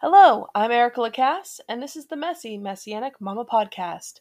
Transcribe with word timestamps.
Hello, 0.00 0.46
I'm 0.54 0.70
Erica 0.70 1.00
Lacasse, 1.00 1.58
and 1.68 1.82
this 1.82 1.96
is 1.96 2.06
the 2.06 2.14
Messy 2.14 2.56
Messianic 2.56 3.20
Mama 3.20 3.44
Podcast. 3.44 4.20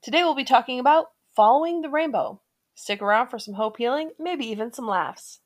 Today 0.00 0.22
we'll 0.22 0.34
be 0.34 0.42
talking 0.42 0.80
about 0.80 1.08
following 1.36 1.82
the 1.82 1.90
rainbow. 1.90 2.40
Stick 2.74 3.02
around 3.02 3.28
for 3.28 3.38
some 3.38 3.52
hope 3.52 3.76
healing, 3.76 4.12
maybe 4.18 4.46
even 4.46 4.72
some 4.72 4.86
laughs. 4.86 5.40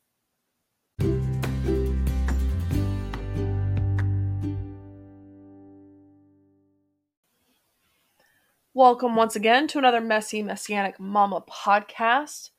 Welcome 8.73 9.17
once 9.17 9.35
again 9.35 9.67
to 9.67 9.79
another 9.79 9.99
Messy 9.99 10.41
Messianic 10.41 10.97
Mama 10.97 11.41
podcast. 11.41 12.51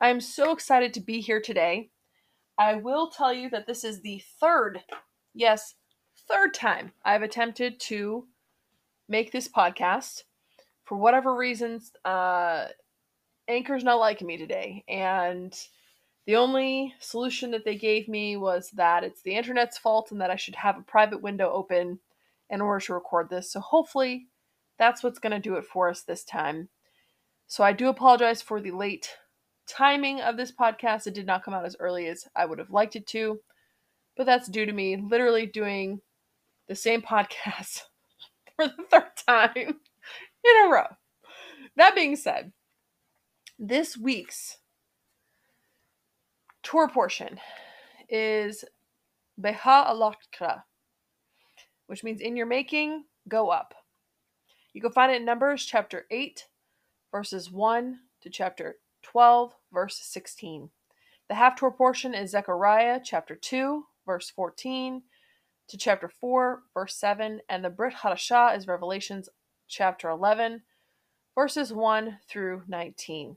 I 0.00 0.08
am 0.08 0.20
so 0.20 0.52
excited 0.52 0.94
to 0.94 1.00
be 1.00 1.20
here 1.20 1.40
today. 1.40 1.90
I 2.56 2.74
will 2.74 3.10
tell 3.10 3.32
you 3.32 3.50
that 3.50 3.66
this 3.66 3.82
is 3.82 4.02
the 4.02 4.22
third, 4.40 4.82
yes, 5.34 5.74
third 6.28 6.54
time 6.54 6.92
I've 7.04 7.22
attempted 7.22 7.80
to 7.80 8.26
make 9.08 9.32
this 9.32 9.48
podcast. 9.48 10.22
For 10.84 10.98
whatever 10.98 11.34
reasons, 11.34 11.92
uh, 12.04 12.66
Anchor's 13.48 13.84
not 13.84 13.98
liking 13.98 14.26
me 14.26 14.36
today, 14.36 14.84
and 14.88 15.54
the 16.26 16.36
only 16.36 16.94
solution 17.00 17.50
that 17.50 17.64
they 17.64 17.76
gave 17.76 18.08
me 18.08 18.36
was 18.36 18.70
that 18.70 19.04
it's 19.04 19.22
the 19.22 19.34
internet's 19.34 19.76
fault 19.76 20.10
and 20.10 20.20
that 20.20 20.30
I 20.30 20.36
should 20.36 20.54
have 20.56 20.78
a 20.78 20.82
private 20.82 21.22
window 21.22 21.50
open 21.50 21.98
in 22.48 22.60
order 22.60 22.84
to 22.86 22.94
record 22.94 23.28
this. 23.28 23.52
So 23.52 23.60
hopefully 23.60 24.28
that's 24.78 25.02
what's 25.02 25.18
going 25.18 25.32
to 25.32 25.38
do 25.38 25.56
it 25.56 25.64
for 25.64 25.88
us 25.88 26.02
this 26.02 26.24
time. 26.24 26.68
So 27.46 27.62
I 27.62 27.72
do 27.72 27.88
apologize 27.88 28.40
for 28.40 28.60
the 28.60 28.70
late 28.70 29.10
timing 29.68 30.20
of 30.20 30.36
this 30.36 30.50
podcast. 30.50 31.06
It 31.06 31.14
did 31.14 31.26
not 31.26 31.44
come 31.44 31.54
out 31.54 31.66
as 31.66 31.76
early 31.78 32.06
as 32.06 32.26
I 32.34 32.46
would 32.46 32.58
have 32.58 32.70
liked 32.70 32.96
it 32.96 33.06
to, 33.08 33.40
but 34.16 34.24
that's 34.24 34.48
due 34.48 34.64
to 34.64 34.72
me 34.72 34.96
literally 34.96 35.44
doing 35.44 36.00
the 36.68 36.74
same 36.74 37.02
podcast 37.02 37.82
for 38.56 38.66
the 38.66 38.84
third 38.90 39.10
time 39.26 39.54
in 39.56 40.64
a 40.64 40.68
row. 40.68 40.86
That 41.76 41.94
being 41.94 42.16
said, 42.16 42.52
this 43.58 43.96
week's 43.96 44.58
Torah 46.62 46.88
portion 46.88 47.38
is 48.08 48.64
Beha'alotcha, 49.40 50.62
which 51.86 52.04
means 52.04 52.20
in 52.20 52.36
your 52.36 52.46
making, 52.46 53.04
go 53.28 53.50
up. 53.50 53.74
You 54.72 54.80
can 54.80 54.92
find 54.92 55.12
it 55.12 55.16
in 55.16 55.24
Numbers 55.24 55.64
chapter 55.64 56.06
8, 56.10 56.46
verses 57.12 57.50
1 57.50 57.98
to 58.22 58.30
chapter 58.30 58.76
12, 59.02 59.52
verse 59.72 60.00
16. 60.02 60.70
The 61.28 61.34
Haftorah 61.34 61.76
portion 61.76 62.14
is 62.14 62.30
Zechariah 62.30 63.00
chapter 63.02 63.34
2, 63.34 63.84
verse 64.06 64.30
14 64.30 65.02
to 65.68 65.78
chapter 65.78 66.08
4, 66.08 66.62
verse 66.74 66.94
7, 66.96 67.40
and 67.48 67.64
the 67.64 67.70
Brit 67.70 67.94
Hadashah 67.94 68.56
is 68.56 68.66
Revelations 68.66 69.28
chapter 69.66 70.08
11, 70.10 70.62
verses 71.34 71.72
1 71.72 72.18
through 72.28 72.62
19. 72.68 73.36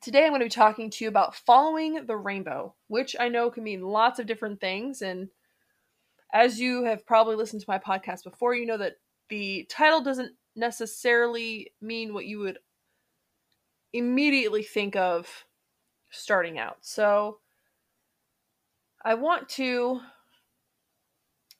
Today 0.00 0.24
I'm 0.24 0.30
going 0.30 0.40
to 0.40 0.46
be 0.46 0.50
talking 0.50 0.90
to 0.90 1.04
you 1.04 1.08
about 1.08 1.34
following 1.34 2.06
the 2.06 2.16
rainbow, 2.16 2.74
which 2.86 3.16
I 3.18 3.28
know 3.28 3.50
can 3.50 3.64
mean 3.64 3.82
lots 3.82 4.18
of 4.18 4.26
different 4.26 4.60
things. 4.60 5.02
And 5.02 5.28
as 6.32 6.60
you 6.60 6.84
have 6.84 7.06
probably 7.06 7.34
listened 7.34 7.62
to 7.62 7.70
my 7.70 7.78
podcast 7.78 8.22
before, 8.22 8.54
you 8.54 8.66
know 8.66 8.78
that 8.78 8.96
the 9.28 9.66
title 9.68 10.02
doesn't 10.02 10.32
necessarily 10.54 11.72
mean 11.80 12.14
what 12.14 12.26
you 12.26 12.38
would 12.40 12.58
immediately 13.92 14.62
think 14.62 14.96
of 14.96 15.44
starting 16.10 16.58
out. 16.58 16.76
So 16.82 17.38
I 19.04 19.14
want 19.14 19.48
to 19.50 20.00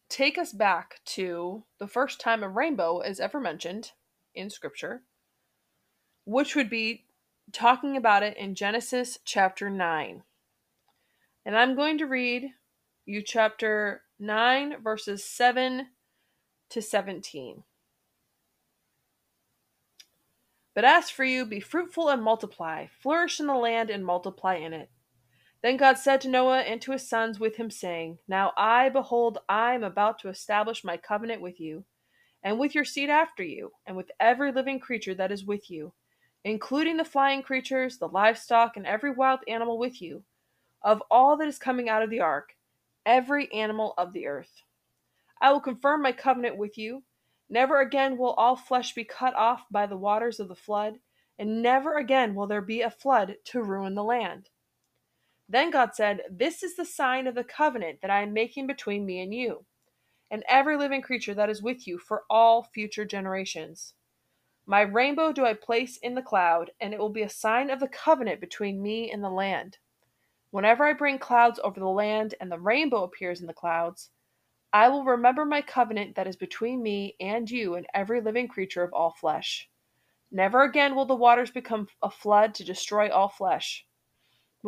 take 0.09 0.39
us 0.39 0.53
back 0.53 1.01
to 1.05 1.65
the 1.79 1.87
first 1.87 2.21
time 2.21 2.43
a 2.43 2.49
rainbow 2.49 3.01
is 3.01 3.21
ever 3.21 3.41
mentioned 3.41 3.93
in 4.35 4.51
scripture, 4.51 5.03
which 6.25 6.55
would 6.55 6.71
be 6.71 7.05
talking 7.53 7.97
about 7.97 8.23
it 8.23 8.37
in 8.37 8.55
Genesis 8.55 9.19
chapter 9.25 9.71
9. 9.71 10.23
And 11.45 11.57
I'm 11.57 11.77
going 11.77 11.99
to 11.99 12.07
read 12.07 12.51
you 13.07 13.23
chapter 13.23 14.03
9, 14.19 14.83
verses 14.83 15.25
7 15.25 15.89
to 16.71 16.83
17. 16.83 17.65
But 20.75 20.85
as 20.85 21.11
for 21.11 21.25
you, 21.25 21.45
be 21.45 21.61
fruitful 21.61 22.09
and 22.09 22.23
multiply, 22.23 22.87
flourish 22.87 23.41
in 23.41 23.47
the 23.47 23.55
land 23.55 23.91
and 23.91 24.05
multiply 24.05 24.57
in 24.57 24.73
it. 24.73 24.91
Then 25.63 25.77
God 25.77 25.99
said 25.99 26.21
to 26.21 26.29
Noah 26.29 26.61
and 26.61 26.81
to 26.83 26.93
his 26.93 27.09
sons 27.09 27.41
with 27.41 27.57
him, 27.57 27.71
saying, 27.71 28.19
Now 28.29 28.53
I, 28.57 28.89
behold, 28.91 29.39
I 29.49 29.75
am 29.75 29.83
about 29.83 30.21
to 30.21 30.29
establish 30.29 30.85
my 30.85 30.97
covenant 30.97 31.43
with 31.43 31.59
you, 31.59 31.85
and 32.45 32.59
with 32.61 32.75
your 32.77 32.85
seed 32.85 33.11
after 33.11 33.43
you, 33.43 33.73
and 33.85 33.97
with 33.97 34.11
every 34.21 34.53
living 34.53 34.79
creature 34.79 35.15
that 35.15 35.33
is 35.33 35.45
with 35.45 35.69
you, 35.69 35.93
including 36.45 36.97
the 36.97 37.05
flying 37.05 37.43
creatures, 37.43 37.99
the 37.99 38.07
livestock, 38.07 38.77
and 38.77 38.87
every 38.87 39.11
wild 39.11 39.41
animal 39.49 39.79
with 39.79 40.01
you, 40.01 40.23
of 40.83 41.03
all 41.11 41.37
that 41.37 41.49
is 41.49 41.59
coming 41.59 41.89
out 41.89 42.05
of 42.05 42.11
the 42.11 42.21
ark, 42.21 42.55
every 43.05 43.53
animal 43.53 43.95
of 43.99 44.13
the 44.13 44.27
earth. 44.27 44.63
I 45.41 45.51
will 45.51 45.61
confirm 45.61 46.03
my 46.03 46.13
covenant 46.13 46.57
with 46.57 46.79
you. 46.79 47.03
Never 47.51 47.81
again 47.81 48.17
will 48.17 48.33
all 48.35 48.55
flesh 48.55 48.95
be 48.95 49.05
cut 49.05 49.35
off 49.35 49.65
by 49.73 49.87
the 49.87 49.97
waters 49.97 50.39
of 50.39 50.47
the 50.47 50.55
flood, 50.55 51.01
and 51.37 51.63
never 51.63 51.97
again 51.97 52.37
will 52.37 52.47
there 52.47 52.63
be 52.63 52.83
a 52.83 52.91
flood 52.91 53.37
to 53.47 53.63
ruin 53.63 53.97
the 53.97 54.05
land. 54.05 54.51
Then 55.49 55.71
God 55.71 55.95
said, 55.95 56.23
This 56.31 56.63
is 56.63 56.77
the 56.77 56.85
sign 56.85 57.27
of 57.27 57.35
the 57.35 57.45
covenant 57.45 58.01
that 58.03 58.11
I 58.11 58.23
am 58.23 58.33
making 58.33 58.67
between 58.67 59.07
me 59.07 59.21
and 59.21 59.33
you, 59.33 59.65
and 60.31 60.45
every 60.49 60.77
living 60.77 61.01
creature 61.01 61.35
that 61.35 61.49
is 61.49 61.63
with 61.63 61.87
you 61.87 61.99
for 61.99 62.25
all 62.29 62.63
future 62.63 63.07
generations. 63.07 63.95
My 64.67 64.83
rainbow 64.83 65.33
do 65.33 65.47
I 65.47 65.55
place 65.55 65.97
in 65.97 66.15
the 66.15 66.23
cloud, 66.23 66.73
and 66.79 66.93
it 66.93 67.01
will 67.01 67.09
be 67.09 67.23
a 67.23 67.31
sign 67.31 67.71
of 67.71 67.81
the 67.81 67.89
covenant 67.89 68.41
between 68.41 68.83
me 68.83 69.11
and 69.11 69.25
the 69.25 69.31
land. 69.31 69.79
Whenever 70.51 70.87
I 70.87 70.93
bring 70.93 71.19
clouds 71.19 71.59
over 71.65 71.81
the 71.81 71.87
land 71.87 72.35
and 72.41 72.53
the 72.53 72.59
rainbow 72.59 73.03
appears 73.03 73.41
in 73.41 73.47
the 73.47 73.55
clouds, 73.55 74.11
I 74.71 74.89
will 74.91 75.05
remember 75.05 75.47
my 75.47 75.63
covenant 75.63 76.17
that 76.17 76.27
is 76.27 76.37
between 76.37 76.83
me 76.83 77.17
and 77.21 77.51
you 77.51 77.75
and 77.75 77.87
every 77.95 78.21
living 78.21 78.49
creature 78.49 78.83
of 78.83 78.93
all 78.93 79.13
flesh. 79.13 79.71
Never 80.31 80.63
again 80.63 80.95
will 80.95 81.07
the 81.07 81.15
waters 81.15 81.51
become 81.51 81.89
a 82.03 82.11
flood 82.11 82.55
to 82.57 82.65
destroy 82.65 83.11
all 83.11 83.31
flesh. 83.31 83.87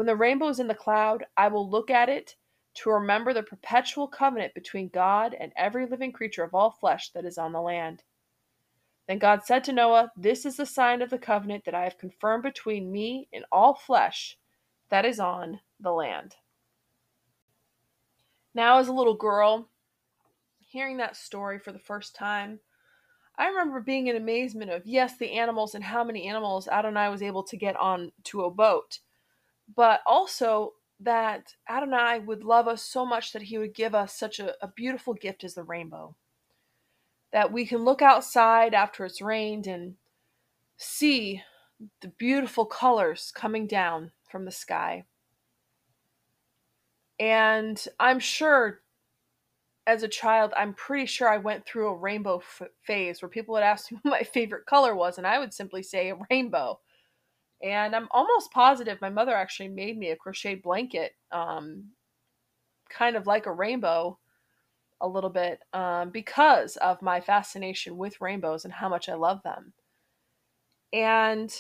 When 0.00 0.06
the 0.06 0.16
rainbow 0.16 0.48
is 0.48 0.58
in 0.58 0.66
the 0.66 0.74
cloud, 0.74 1.26
I 1.36 1.48
will 1.48 1.68
look 1.68 1.90
at 1.90 2.08
it 2.08 2.34
to 2.76 2.88
remember 2.88 3.34
the 3.34 3.42
perpetual 3.42 4.08
covenant 4.08 4.54
between 4.54 4.88
God 4.88 5.36
and 5.38 5.52
every 5.56 5.84
living 5.84 6.10
creature 6.10 6.42
of 6.42 6.54
all 6.54 6.70
flesh 6.70 7.10
that 7.10 7.26
is 7.26 7.36
on 7.36 7.52
the 7.52 7.60
land. 7.60 8.02
Then 9.06 9.18
God 9.18 9.44
said 9.44 9.62
to 9.64 9.74
Noah, 9.74 10.10
This 10.16 10.46
is 10.46 10.56
the 10.56 10.64
sign 10.64 11.02
of 11.02 11.10
the 11.10 11.18
covenant 11.18 11.66
that 11.66 11.74
I 11.74 11.84
have 11.84 11.98
confirmed 11.98 12.44
between 12.44 12.90
me 12.90 13.28
and 13.30 13.44
all 13.52 13.74
flesh 13.74 14.38
that 14.88 15.04
is 15.04 15.20
on 15.20 15.60
the 15.78 15.92
land. 15.92 16.36
Now, 18.54 18.78
as 18.78 18.88
a 18.88 18.94
little 18.94 19.12
girl, 19.12 19.68
hearing 20.60 20.96
that 20.96 21.14
story 21.14 21.58
for 21.58 21.72
the 21.72 21.78
first 21.78 22.14
time, 22.14 22.60
I 23.36 23.48
remember 23.48 23.82
being 23.82 24.06
in 24.06 24.16
amazement 24.16 24.70
of, 24.70 24.86
yes, 24.86 25.18
the 25.18 25.32
animals 25.32 25.74
and 25.74 25.84
how 25.84 26.02
many 26.04 26.26
animals 26.26 26.68
Adonai 26.68 27.10
was 27.10 27.20
able 27.20 27.42
to 27.42 27.56
get 27.58 27.76
on 27.76 28.12
to 28.24 28.44
a 28.44 28.50
boat 28.50 29.00
but 29.74 30.00
also 30.06 30.74
that 31.00 31.54
Adonai 31.68 32.18
would 32.18 32.44
love 32.44 32.68
us 32.68 32.82
so 32.82 33.06
much 33.06 33.32
that 33.32 33.42
he 33.42 33.58
would 33.58 33.74
give 33.74 33.94
us 33.94 34.14
such 34.14 34.38
a, 34.38 34.54
a 34.62 34.68
beautiful 34.68 35.14
gift 35.14 35.44
as 35.44 35.54
the 35.54 35.62
rainbow. 35.62 36.14
That 37.32 37.52
we 37.52 37.64
can 37.64 37.84
look 37.84 38.02
outside 38.02 38.74
after 38.74 39.04
it's 39.04 39.22
rained 39.22 39.66
and 39.66 39.94
see 40.76 41.42
the 42.02 42.08
beautiful 42.08 42.66
colors 42.66 43.32
coming 43.34 43.66
down 43.66 44.12
from 44.28 44.44
the 44.44 44.50
sky. 44.50 45.04
And 47.18 47.82
I'm 47.98 48.18
sure 48.18 48.80
as 49.86 50.02
a 50.02 50.08
child, 50.08 50.52
I'm 50.56 50.74
pretty 50.74 51.06
sure 51.06 51.28
I 51.28 51.38
went 51.38 51.64
through 51.64 51.88
a 51.88 51.96
rainbow 51.96 52.38
f- 52.38 52.68
phase 52.82 53.22
where 53.22 53.28
people 53.28 53.54
would 53.54 53.62
ask 53.62 53.90
me 53.90 53.98
what 54.02 54.10
my 54.10 54.22
favorite 54.22 54.66
color 54.66 54.94
was, 54.94 55.18
and 55.18 55.26
I 55.26 55.38
would 55.38 55.54
simply 55.54 55.82
say 55.82 56.10
a 56.10 56.18
rainbow 56.30 56.80
and 57.62 57.94
I'm 57.94 58.08
almost 58.10 58.52
positive 58.52 59.00
my 59.00 59.10
mother 59.10 59.34
actually 59.34 59.68
made 59.68 59.98
me 59.98 60.10
a 60.10 60.16
crocheted 60.16 60.62
blanket, 60.62 61.14
um, 61.30 61.90
kind 62.88 63.16
of 63.16 63.26
like 63.26 63.46
a 63.46 63.52
rainbow, 63.52 64.18
a 65.00 65.08
little 65.08 65.30
bit, 65.30 65.60
um, 65.72 66.10
because 66.10 66.76
of 66.76 67.02
my 67.02 67.20
fascination 67.20 67.96
with 67.96 68.20
rainbows 68.20 68.64
and 68.64 68.72
how 68.72 68.88
much 68.88 69.08
I 69.08 69.14
love 69.14 69.42
them. 69.42 69.72
And 70.92 71.52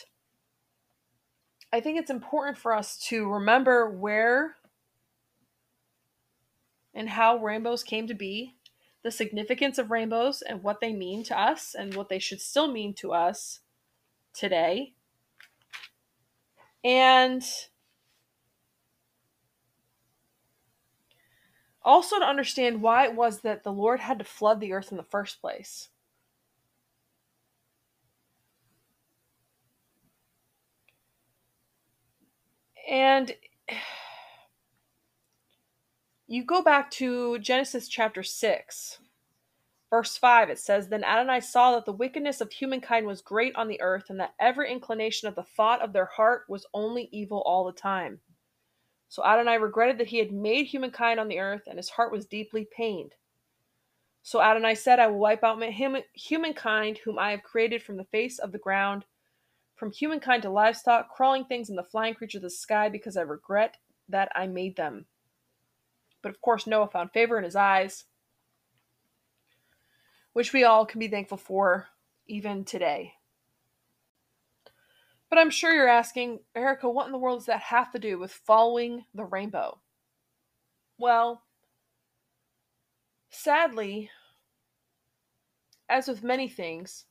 I 1.72 1.80
think 1.80 1.98
it's 1.98 2.10
important 2.10 2.58
for 2.58 2.74
us 2.74 2.98
to 3.08 3.30
remember 3.30 3.88
where 3.90 4.56
and 6.94 7.08
how 7.08 7.36
rainbows 7.36 7.84
came 7.84 8.06
to 8.08 8.14
be, 8.14 8.56
the 9.02 9.10
significance 9.10 9.78
of 9.78 9.90
rainbows 9.90 10.42
and 10.42 10.62
what 10.62 10.80
they 10.80 10.92
mean 10.92 11.22
to 11.24 11.38
us 11.38 11.74
and 11.78 11.94
what 11.94 12.08
they 12.08 12.18
should 12.18 12.40
still 12.40 12.72
mean 12.72 12.92
to 12.94 13.12
us 13.12 13.60
today 14.34 14.94
and 16.84 17.44
Also, 21.82 22.18
to 22.18 22.24
understand 22.24 22.82
why 22.82 23.04
it 23.06 23.14
was 23.14 23.40
that 23.40 23.62
the 23.62 23.72
Lord 23.72 24.00
had 24.00 24.18
to 24.18 24.24
flood 24.24 24.60
the 24.60 24.72
earth 24.72 24.90
in 24.90 24.98
the 24.98 25.02
first 25.02 25.40
place. 25.40 25.88
And 32.88 33.34
you 36.26 36.44
go 36.44 36.62
back 36.62 36.90
to 36.92 37.38
Genesis 37.38 37.88
chapter 37.88 38.22
6, 38.22 38.98
verse 39.90 40.16
5. 40.16 40.50
It 40.50 40.58
says, 40.58 40.88
Then 40.88 41.04
Adonai 41.04 41.40
saw 41.40 41.72
that 41.72 41.84
the 41.84 41.92
wickedness 41.92 42.40
of 42.40 42.50
humankind 42.52 43.06
was 43.06 43.20
great 43.20 43.54
on 43.56 43.68
the 43.68 43.80
earth, 43.80 44.08
and 44.08 44.18
that 44.20 44.34
every 44.40 44.70
inclination 44.70 45.28
of 45.28 45.34
the 45.34 45.42
thought 45.42 45.82
of 45.82 45.92
their 45.92 46.06
heart 46.06 46.44
was 46.48 46.66
only 46.72 47.08
evil 47.12 47.42
all 47.44 47.64
the 47.64 47.72
time. 47.72 48.20
So 49.08 49.24
Adonai 49.24 49.58
regretted 49.58 49.98
that 49.98 50.06
he 50.06 50.18
had 50.18 50.32
made 50.32 50.66
humankind 50.66 51.18
on 51.18 51.28
the 51.28 51.40
earth, 51.40 51.62
and 51.66 51.76
his 51.76 51.90
heart 51.90 52.12
was 52.12 52.26
deeply 52.26 52.68
pained. 52.74 53.14
So 54.22 54.40
Adonai 54.40 54.76
said, 54.76 55.00
I 55.00 55.08
will 55.08 55.18
wipe 55.18 55.42
out 55.42 55.62
humankind, 56.14 56.98
whom 56.98 57.18
I 57.18 57.32
have 57.32 57.42
created 57.42 57.82
from 57.82 57.96
the 57.96 58.04
face 58.04 58.38
of 58.38 58.52
the 58.52 58.58
ground, 58.58 59.04
from 59.74 59.90
humankind 59.90 60.42
to 60.42 60.50
livestock, 60.50 61.08
crawling 61.08 61.46
things, 61.46 61.70
and 61.70 61.78
the 61.78 61.82
flying 61.82 62.14
creatures 62.14 62.38
of 62.38 62.42
the 62.42 62.50
sky, 62.50 62.88
because 62.88 63.16
I 63.16 63.22
regret 63.22 63.78
that 64.08 64.30
I 64.34 64.46
made 64.46 64.76
them. 64.76 65.06
But 66.22 66.30
of 66.30 66.40
course, 66.42 66.66
Noah 66.66 66.88
found 66.88 67.12
favor 67.12 67.38
in 67.38 67.44
his 67.44 67.56
eyes, 67.56 68.04
which 70.32 70.52
we 70.52 70.64
all 70.64 70.86
can 70.86 70.98
be 70.98 71.08
thankful 71.08 71.38
for 71.38 71.88
even 72.26 72.64
today. 72.64 73.14
But 75.28 75.38
I'm 75.38 75.50
sure 75.50 75.72
you're 75.72 75.88
asking, 75.88 76.40
Erica, 76.56 76.90
what 76.90 77.06
in 77.06 77.12
the 77.12 77.18
world 77.18 77.40
does 77.40 77.46
that 77.46 77.60
have 77.60 77.92
to 77.92 77.98
do 77.98 78.18
with 78.18 78.32
following 78.32 79.04
the 79.14 79.24
rainbow? 79.24 79.78
Well, 80.98 81.42
sadly, 83.30 84.10
as 85.88 86.08
with 86.08 86.24
many 86.24 86.48
things, 86.48 87.04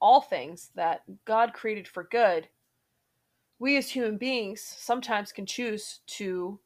all 0.00 0.20
things 0.20 0.70
that 0.76 1.02
God 1.24 1.52
created 1.52 1.88
for 1.88 2.04
good, 2.04 2.48
we 3.58 3.76
as 3.76 3.90
human 3.90 4.18
beings 4.18 4.62
sometimes 4.62 5.32
can 5.32 5.46
choose 5.46 6.00
to 6.06 6.60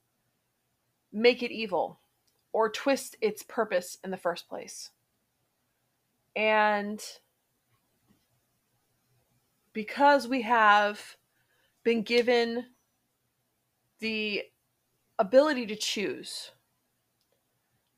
make 1.11 1.43
it 1.43 1.51
evil 1.51 2.01
or 2.53 2.69
twist 2.69 3.17
its 3.23 3.43
purpose 3.43 3.97
in 4.05 4.11
the 4.11 4.17
first 4.17 4.47
place. 4.49 4.91
And 6.35 7.01
because 9.73 10.29
we 10.29 10.43
have 10.43 11.17
been 11.85 12.03
given 12.03 12.67
the 14.01 14.43
ability 15.19 15.67
to 15.67 15.77
choose, 15.77 16.51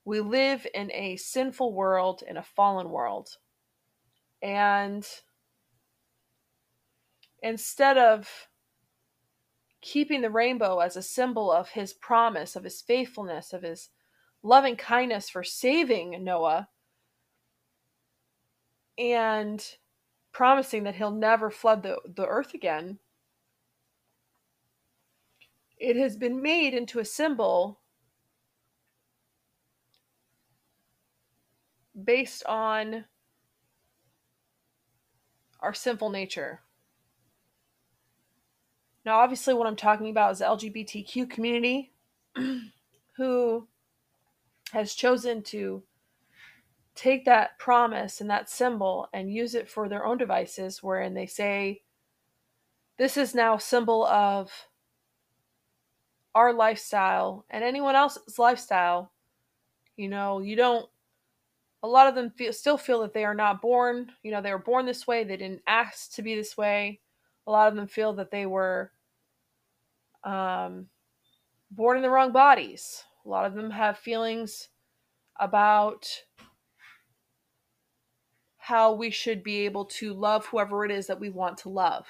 we 0.04 0.20
live 0.20 0.66
in 0.74 0.90
a 0.92 1.16
sinful 1.16 1.72
world, 1.72 2.22
in 2.26 2.36
a 2.36 2.42
fallen 2.42 2.90
world. 2.90 3.36
And 4.42 5.06
instead 7.42 7.96
of 7.96 8.48
keeping 9.80 10.22
the 10.22 10.30
rainbow 10.30 10.78
as 10.78 10.96
a 10.96 11.02
symbol 11.02 11.52
of 11.52 11.70
his 11.70 11.92
promise, 11.92 12.56
of 12.56 12.64
his 12.64 12.82
faithfulness, 12.82 13.52
of 13.52 13.62
his 13.62 13.90
loving 14.42 14.76
kindness 14.76 15.30
for 15.30 15.44
saving 15.44 16.22
Noah, 16.24 16.68
and 18.98 19.76
promising 20.32 20.84
that 20.84 20.96
he'll 20.96 21.10
never 21.10 21.50
flood 21.50 21.82
the, 21.82 21.98
the 22.04 22.26
earth 22.26 22.54
again, 22.54 22.98
it 25.78 25.96
has 25.96 26.16
been 26.16 26.40
made 26.40 26.74
into 26.74 26.98
a 26.98 27.04
symbol 27.04 27.80
based 32.02 32.44
on 32.46 33.04
our 35.60 35.74
sinful 35.74 36.10
nature. 36.10 36.60
Now, 39.04 39.18
obviously, 39.18 39.54
what 39.54 39.66
I'm 39.66 39.76
talking 39.76 40.10
about 40.10 40.32
is 40.32 40.38
the 40.38 40.46
LGBTQ 40.46 41.28
community 41.28 41.92
who 43.16 43.68
has 44.72 44.94
chosen 44.94 45.42
to 45.42 45.82
take 46.94 47.24
that 47.24 47.58
promise 47.58 48.20
and 48.20 48.30
that 48.30 48.48
symbol 48.48 49.08
and 49.12 49.32
use 49.32 49.54
it 49.54 49.68
for 49.68 49.88
their 49.88 50.06
own 50.06 50.16
devices 50.16 50.82
wherein 50.82 51.14
they 51.14 51.26
say 51.26 51.82
this 52.98 53.16
is 53.16 53.34
now 53.34 53.56
a 53.56 53.60
symbol 53.60 54.04
of 54.06 54.52
our 56.34 56.52
lifestyle 56.52 57.44
and 57.50 57.64
anyone 57.64 57.94
else's 57.94 58.38
lifestyle. 58.38 59.10
You 59.96 60.08
know 60.08 60.40
you 60.40 60.56
don't 60.56 60.88
a 61.82 61.88
lot 61.88 62.08
of 62.08 62.14
them 62.14 62.30
feel, 62.30 62.52
still 62.52 62.78
feel 62.78 63.02
that 63.02 63.12
they 63.12 63.24
are 63.24 63.34
not 63.34 63.60
born 63.60 64.10
you 64.22 64.30
know 64.30 64.40
they 64.40 64.50
were 64.50 64.58
born 64.58 64.86
this 64.86 65.06
way 65.06 65.22
they 65.22 65.36
didn't 65.36 65.62
ask 65.66 66.12
to 66.14 66.22
be 66.22 66.34
this 66.34 66.56
way. 66.56 67.00
A 67.46 67.50
lot 67.50 67.68
of 67.68 67.74
them 67.74 67.86
feel 67.86 68.14
that 68.14 68.30
they 68.30 68.46
were 68.46 68.90
um, 70.24 70.86
born 71.70 71.96
in 71.96 72.02
the 72.02 72.10
wrong 72.10 72.32
bodies. 72.32 73.04
A 73.24 73.28
lot 73.28 73.44
of 73.44 73.54
them 73.54 73.70
have 73.70 73.98
feelings 73.98 74.68
about 75.38 76.08
how 78.64 78.94
we 78.94 79.10
should 79.10 79.42
be 79.42 79.66
able 79.66 79.84
to 79.84 80.14
love 80.14 80.46
whoever 80.46 80.86
it 80.86 80.90
is 80.90 81.06
that 81.06 81.20
we 81.20 81.28
want 81.28 81.58
to 81.58 81.68
love. 81.68 82.06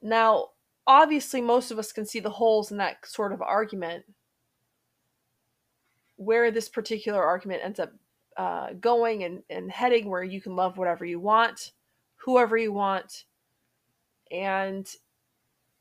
Now, 0.00 0.52
obviously, 0.86 1.42
most 1.42 1.70
of 1.70 1.78
us 1.78 1.92
can 1.92 2.06
see 2.06 2.18
the 2.18 2.30
holes 2.30 2.70
in 2.70 2.78
that 2.78 3.04
sort 3.06 3.34
of 3.34 3.42
argument. 3.42 4.04
Where 6.16 6.50
this 6.50 6.70
particular 6.70 7.22
argument 7.22 7.60
ends 7.62 7.78
up 7.78 7.92
uh, 8.38 8.72
going 8.80 9.22
and, 9.24 9.42
and 9.50 9.70
heading, 9.70 10.08
where 10.08 10.22
you 10.22 10.40
can 10.40 10.56
love 10.56 10.78
whatever 10.78 11.04
you 11.04 11.20
want, 11.20 11.72
whoever 12.16 12.56
you 12.56 12.72
want. 12.72 13.24
And 14.30 14.90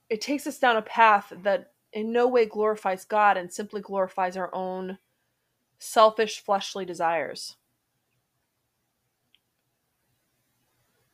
it 0.10 0.20
takes 0.20 0.46
us 0.46 0.60
down 0.60 0.76
a 0.76 0.82
path 0.82 1.32
that 1.44 1.72
in 1.94 2.12
no 2.12 2.28
way 2.28 2.46
glorifies 2.46 3.06
God 3.06 3.38
and 3.38 3.50
simply 3.50 3.80
glorifies 3.80 4.36
our 4.36 4.54
own 4.54 4.98
selfish 5.78 6.44
fleshly 6.44 6.84
desires. 6.84 7.56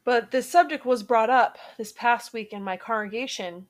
But 0.05 0.29
this 0.29 0.47
subject 0.47 0.85
was 0.85 1.01
brought 1.01 1.31
up 1.31 1.57
this 1.77 1.91
past 1.91 2.31
week 2.31 2.53
in 2.53 2.63
my 2.63 2.77
congregation, 2.77 3.65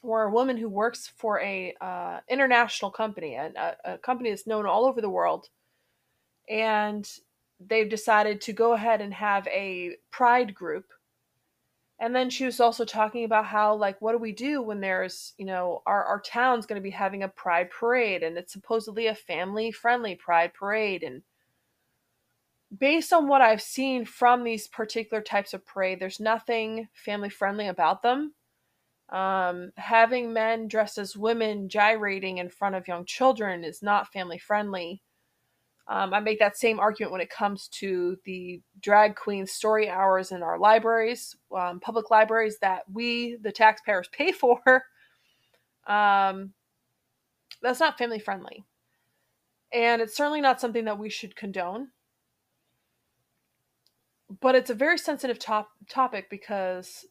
where 0.00 0.22
a 0.22 0.30
woman 0.30 0.56
who 0.56 0.68
works 0.68 1.12
for 1.14 1.38
a 1.40 1.74
uh, 1.80 2.20
international 2.28 2.90
company, 2.90 3.34
a, 3.34 3.76
a 3.84 3.98
company 3.98 4.30
that's 4.30 4.46
known 4.46 4.64
all 4.66 4.86
over 4.86 5.02
the 5.02 5.10
world, 5.10 5.50
and 6.48 7.08
they've 7.60 7.88
decided 7.88 8.40
to 8.40 8.52
go 8.54 8.72
ahead 8.72 9.02
and 9.02 9.12
have 9.12 9.46
a 9.48 9.96
pride 10.10 10.54
group. 10.54 10.86
And 11.98 12.14
then 12.14 12.28
she 12.30 12.44
was 12.44 12.60
also 12.60 12.84
talking 12.84 13.24
about 13.24 13.46
how, 13.46 13.74
like, 13.74 14.00
what 14.00 14.12
do 14.12 14.18
we 14.18 14.32
do 14.32 14.62
when 14.62 14.80
there's, 14.80 15.34
you 15.38 15.46
know, 15.46 15.82
our, 15.86 16.04
our 16.04 16.20
town's 16.20 16.66
going 16.66 16.80
to 16.80 16.84
be 16.84 16.90
having 16.90 17.22
a 17.22 17.28
pride 17.28 17.70
parade 17.70 18.22
and 18.22 18.36
it's 18.36 18.52
supposedly 18.52 19.06
a 19.06 19.14
family 19.14 19.70
friendly 19.70 20.14
pride 20.14 20.52
parade. 20.52 21.02
And 21.02 21.22
based 22.78 23.12
on 23.12 23.28
what 23.28 23.40
I've 23.40 23.62
seen 23.62 24.04
from 24.04 24.44
these 24.44 24.68
particular 24.68 25.22
types 25.22 25.54
of 25.54 25.64
parade, 25.64 26.00
there's 26.00 26.20
nothing 26.20 26.88
family 26.94 27.28
friendly 27.28 27.68
about 27.68 28.02
them. 28.02 28.34
Um, 29.08 29.70
having 29.76 30.32
men 30.32 30.66
dressed 30.66 30.98
as 30.98 31.16
women 31.16 31.68
gyrating 31.68 32.38
in 32.38 32.48
front 32.48 32.74
of 32.74 32.88
young 32.88 33.04
children 33.04 33.62
is 33.62 33.82
not 33.82 34.12
family 34.12 34.38
friendly. 34.38 35.02
Um, 35.88 36.12
I 36.12 36.18
make 36.18 36.40
that 36.40 36.56
same 36.56 36.80
argument 36.80 37.12
when 37.12 37.20
it 37.20 37.30
comes 37.30 37.68
to 37.68 38.16
the 38.24 38.60
drag 38.80 39.14
queen 39.14 39.46
story 39.46 39.88
hours 39.88 40.32
in 40.32 40.42
our 40.42 40.58
libraries, 40.58 41.36
um, 41.56 41.78
public 41.78 42.10
libraries 42.10 42.58
that 42.60 42.82
we, 42.92 43.36
the 43.40 43.52
taxpayers, 43.52 44.08
pay 44.10 44.32
for. 44.32 44.60
Um, 45.86 46.52
that's 47.62 47.78
not 47.78 47.98
family 47.98 48.18
friendly. 48.18 48.64
And 49.72 50.02
it's 50.02 50.16
certainly 50.16 50.40
not 50.40 50.60
something 50.60 50.84
that 50.86 50.98
we 50.98 51.10
should 51.10 51.36
condone 51.36 51.88
but 54.40 54.54
it's 54.54 54.70
a 54.70 54.74
very 54.74 54.98
sensitive 54.98 55.38
top 55.38 55.70
topic 55.88 56.28
because 56.30 57.06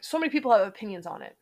so 0.00 0.18
many 0.18 0.30
people 0.30 0.52
have 0.52 0.66
opinions 0.66 1.06
on 1.06 1.22
it. 1.22 1.36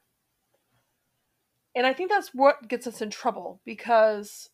And 1.74 1.86
I 1.86 1.92
think 1.92 2.10
that's 2.10 2.34
what 2.34 2.68
gets 2.68 2.86
us 2.86 3.00
in 3.00 3.10
trouble 3.10 3.60
because 3.64 4.50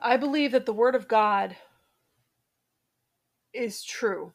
I 0.00 0.16
believe 0.16 0.52
that 0.52 0.66
the 0.66 0.72
Word 0.72 0.94
of 0.94 1.08
God 1.08 1.56
is 3.54 3.82
true 3.82 4.32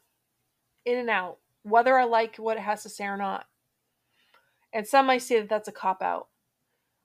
in 0.84 0.98
and 0.98 1.08
out, 1.08 1.38
whether 1.62 1.96
I 1.96 2.04
like 2.04 2.36
what 2.36 2.56
it 2.56 2.64
has 2.64 2.82
to 2.82 2.88
say 2.88 3.04
or 3.04 3.16
not. 3.16 3.46
And 4.72 4.86
some 4.86 5.06
might 5.06 5.22
say 5.22 5.38
that 5.38 5.48
that's 5.48 5.68
a 5.68 5.72
cop 5.72 6.02
out 6.02 6.26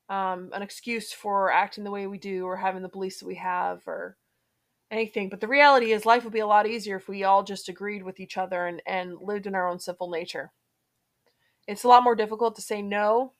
um, 0.09 0.49
an 0.53 0.61
excuse 0.61 1.13
for 1.13 1.51
acting 1.51 1.83
the 1.83 1.91
way 1.91 2.07
we 2.07 2.17
do 2.17 2.45
or 2.45 2.57
having 2.57 2.81
the 2.81 2.89
beliefs 2.89 3.19
that 3.19 3.27
we 3.27 3.35
have 3.35 3.87
or 3.87 4.17
anything. 4.91 5.29
But 5.29 5.39
the 5.39 5.47
reality 5.47 5.91
is, 5.91 6.05
life 6.05 6.23
would 6.23 6.33
be 6.33 6.39
a 6.39 6.47
lot 6.47 6.67
easier 6.67 6.97
if 6.97 7.07
we 7.07 7.23
all 7.23 7.43
just 7.43 7.69
agreed 7.69 8.03
with 8.03 8.19
each 8.19 8.37
other 8.37 8.65
and, 8.65 8.81
and 8.85 9.17
lived 9.21 9.45
in 9.45 9.55
our 9.55 9.67
own 9.67 9.79
simple 9.79 10.09
nature. 10.09 10.51
It's 11.67 11.83
a 11.83 11.87
lot 11.87 12.03
more 12.03 12.15
difficult 12.15 12.55
to 12.55 12.61
say 12.61 12.81
no. 12.81 13.33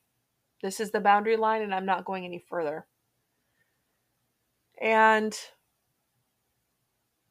This 0.62 0.78
is 0.78 0.90
the 0.90 1.00
boundary 1.00 1.36
line 1.36 1.62
and 1.62 1.74
I'm 1.74 1.86
not 1.86 2.04
going 2.04 2.24
any 2.24 2.44
further. 2.48 2.86
And 4.80 5.36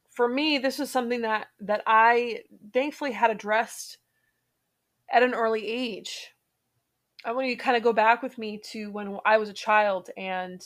for 0.09 0.27
me, 0.27 0.57
this 0.57 0.77
was 0.77 0.91
something 0.91 1.21
that 1.21 1.47
that 1.61 1.81
I 1.87 2.41
thankfully 2.73 3.13
had 3.13 3.31
addressed 3.31 3.97
at 5.11 5.23
an 5.23 5.33
early 5.33 5.65
age. 5.67 6.33
I 7.25 7.33
want 7.33 7.47
you 7.47 7.55
to 7.55 7.61
kind 7.61 7.75
of 7.75 7.83
go 7.83 7.93
back 7.93 8.23
with 8.23 8.37
me 8.37 8.59
to 8.71 8.91
when 8.91 9.19
I 9.25 9.37
was 9.37 9.49
a 9.49 9.53
child 9.53 10.09
and 10.15 10.61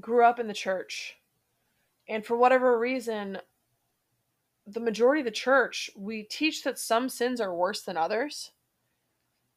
grew 0.00 0.24
up 0.24 0.38
in 0.38 0.46
the 0.46 0.54
church. 0.54 1.16
And 2.08 2.24
for 2.24 2.36
whatever 2.36 2.78
reason, 2.78 3.38
the 4.66 4.80
majority 4.80 5.20
of 5.20 5.26
the 5.26 5.30
church, 5.30 5.90
we 5.96 6.22
teach 6.22 6.62
that 6.62 6.78
some 6.78 7.08
sins 7.08 7.40
are 7.40 7.54
worse 7.54 7.82
than 7.82 7.96
others. 7.96 8.52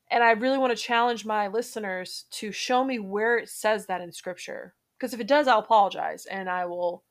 And 0.09 0.23
I 0.23 0.31
really 0.31 0.57
want 0.57 0.75
to 0.75 0.83
challenge 0.83 1.25
my 1.25 1.47
listeners 1.47 2.25
to 2.31 2.51
show 2.51 2.83
me 2.83 2.99
where 2.99 3.37
it 3.37 3.47
says 3.47 3.85
that 3.85 4.01
in 4.01 4.11
scripture. 4.11 4.73
Because 4.97 5.13
if 5.13 5.21
it 5.21 5.27
does, 5.27 5.47
I'll 5.47 5.59
apologize 5.59 6.25
and 6.25 6.49
I 6.49 6.65
will 6.65 7.03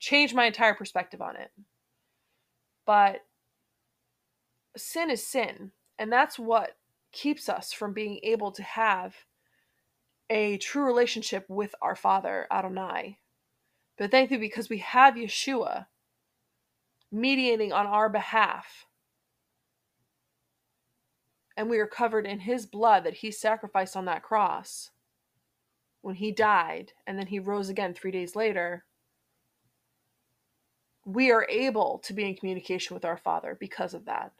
change 0.00 0.34
my 0.34 0.46
entire 0.46 0.74
perspective 0.74 1.22
on 1.22 1.36
it. 1.36 1.52
But 2.84 3.20
sin 4.76 5.10
is 5.10 5.24
sin. 5.24 5.70
And 5.98 6.12
that's 6.12 6.38
what 6.38 6.76
keeps 7.12 7.48
us 7.48 7.72
from 7.72 7.92
being 7.92 8.18
able 8.22 8.50
to 8.52 8.62
have 8.62 9.14
a 10.30 10.58
true 10.58 10.84
relationship 10.84 11.44
with 11.48 11.74
our 11.80 11.94
Father, 11.94 12.46
Adonai. 12.50 13.18
But 13.96 14.10
thank 14.10 14.30
you 14.30 14.38
because 14.38 14.68
we 14.68 14.78
have 14.78 15.14
Yeshua 15.14 15.86
mediating 17.12 17.72
on 17.72 17.86
our 17.86 18.08
behalf. 18.08 18.86
And 21.56 21.70
we 21.70 21.78
are 21.78 21.86
covered 21.86 22.26
in 22.26 22.40
his 22.40 22.66
blood 22.66 23.04
that 23.04 23.14
he 23.14 23.30
sacrificed 23.30 23.96
on 23.96 24.06
that 24.06 24.24
cross 24.24 24.90
when 26.02 26.16
he 26.16 26.32
died 26.32 26.92
and 27.06 27.16
then 27.16 27.28
he 27.28 27.38
rose 27.38 27.68
again 27.68 27.94
three 27.94 28.10
days 28.10 28.34
later. 28.34 28.84
We 31.06 31.30
are 31.30 31.46
able 31.48 32.00
to 32.04 32.12
be 32.12 32.24
in 32.24 32.34
communication 32.34 32.94
with 32.94 33.04
our 33.04 33.16
Father 33.16 33.56
because 33.58 33.94
of 33.94 34.06
that. 34.06 34.32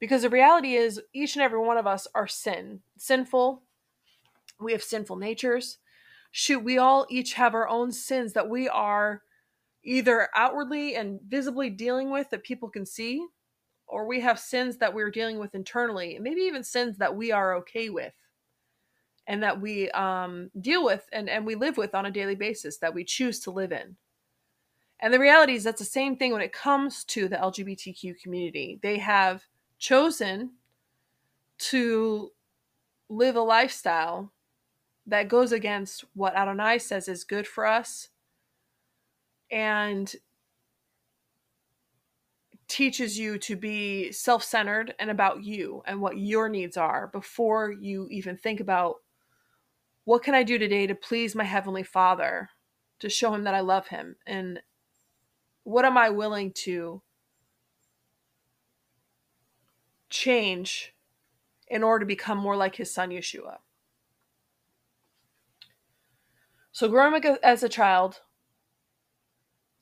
Because 0.00 0.22
the 0.22 0.30
reality 0.30 0.74
is, 0.74 1.00
each 1.12 1.34
and 1.34 1.42
every 1.42 1.58
one 1.58 1.76
of 1.76 1.86
us 1.86 2.06
are 2.14 2.28
sin, 2.28 2.80
sinful. 2.96 3.62
We 4.60 4.72
have 4.72 4.82
sinful 4.82 5.16
natures. 5.16 5.78
Shoot, 6.30 6.62
we 6.62 6.78
all 6.78 7.06
each 7.08 7.34
have 7.34 7.54
our 7.54 7.68
own 7.68 7.90
sins 7.90 8.32
that 8.34 8.48
we 8.48 8.68
are 8.68 9.22
either 9.82 10.28
outwardly 10.36 10.94
and 10.94 11.20
visibly 11.26 11.70
dealing 11.70 12.10
with 12.10 12.30
that 12.30 12.44
people 12.44 12.68
can 12.68 12.84
see, 12.84 13.26
or 13.86 14.06
we 14.06 14.20
have 14.20 14.38
sins 14.38 14.76
that 14.76 14.94
we're 14.94 15.10
dealing 15.10 15.38
with 15.38 15.54
internally, 15.54 16.18
maybe 16.20 16.42
even 16.42 16.62
sins 16.62 16.98
that 16.98 17.16
we 17.16 17.32
are 17.32 17.54
okay 17.56 17.88
with 17.88 18.12
and 19.26 19.42
that 19.42 19.60
we 19.60 19.90
um, 19.90 20.50
deal 20.60 20.84
with 20.84 21.06
and, 21.12 21.28
and 21.28 21.46
we 21.46 21.54
live 21.54 21.76
with 21.76 21.94
on 21.94 22.06
a 22.06 22.10
daily 22.10 22.34
basis 22.34 22.78
that 22.78 22.94
we 22.94 23.04
choose 23.04 23.40
to 23.40 23.50
live 23.50 23.72
in. 23.72 23.96
And 25.00 25.14
the 25.14 25.18
reality 25.18 25.54
is 25.54 25.64
that's 25.64 25.78
the 25.78 25.84
same 25.84 26.16
thing 26.16 26.32
when 26.32 26.40
it 26.40 26.52
comes 26.52 27.04
to 27.04 27.28
the 27.28 27.36
LGBTQ 27.36 28.20
community. 28.20 28.80
They 28.82 28.98
have 28.98 29.44
chosen 29.78 30.52
to 31.58 32.30
live 33.08 33.36
a 33.36 33.40
lifestyle 33.40 34.32
that 35.06 35.28
goes 35.28 35.52
against 35.52 36.04
what 36.14 36.36
Adonai 36.36 36.78
says 36.78 37.08
is 37.08 37.24
good 37.24 37.46
for 37.46 37.66
us 37.66 38.08
and 39.50 40.14
teaches 42.68 43.18
you 43.18 43.38
to 43.38 43.56
be 43.56 44.12
self 44.12 44.44
centered 44.44 44.94
and 44.98 45.10
about 45.10 45.42
you 45.42 45.82
and 45.86 46.00
what 46.00 46.18
your 46.18 46.48
needs 46.48 46.76
are 46.76 47.06
before 47.08 47.72
you 47.72 48.06
even 48.10 48.36
think 48.36 48.60
about 48.60 48.96
what 50.04 50.22
can 50.22 50.34
I 50.34 50.42
do 50.42 50.58
today 50.58 50.86
to 50.86 50.94
please 50.94 51.34
my 51.34 51.44
Heavenly 51.44 51.82
Father, 51.82 52.50
to 53.00 53.08
show 53.08 53.32
Him 53.34 53.44
that 53.44 53.54
I 53.54 53.60
love 53.60 53.88
Him, 53.88 54.16
and 54.26 54.60
what 55.64 55.84
am 55.84 55.98
I 55.98 56.10
willing 56.10 56.52
to 56.64 57.02
change 60.10 60.94
in 61.68 61.82
order 61.82 62.00
to 62.00 62.06
become 62.06 62.38
more 62.38 62.56
like 62.56 62.76
His 62.76 62.92
Son 62.92 63.10
Yeshua. 63.10 63.58
So, 66.72 66.88
growing 66.88 67.24
up 67.26 67.38
as 67.42 67.62
a 67.62 67.68
child, 67.68 68.20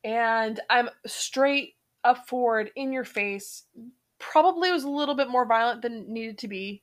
and 0.02 0.60
I'm 0.70 0.88
straight 1.04 1.74
up 2.04 2.28
forward 2.28 2.70
in 2.76 2.92
your 2.92 3.04
face. 3.04 3.64
Probably 4.18 4.70
was 4.70 4.84
a 4.84 4.88
little 4.88 5.14
bit 5.14 5.28
more 5.28 5.44
violent 5.44 5.82
than 5.82 6.10
needed 6.10 6.38
to 6.38 6.48
be. 6.48 6.82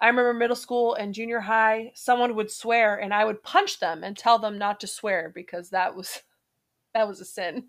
I 0.00 0.06
remember 0.06 0.32
middle 0.32 0.56
school 0.56 0.94
and 0.94 1.12
junior 1.12 1.40
high, 1.40 1.92
someone 1.94 2.34
would 2.36 2.50
swear 2.50 2.96
and 2.96 3.12
I 3.12 3.24
would 3.24 3.42
punch 3.42 3.80
them 3.80 4.02
and 4.04 4.16
tell 4.16 4.38
them 4.38 4.56
not 4.58 4.80
to 4.80 4.86
swear 4.86 5.30
because 5.34 5.70
that 5.70 5.94
was 5.94 6.22
that 6.94 7.08
was 7.08 7.20
a 7.20 7.24
sin. 7.24 7.64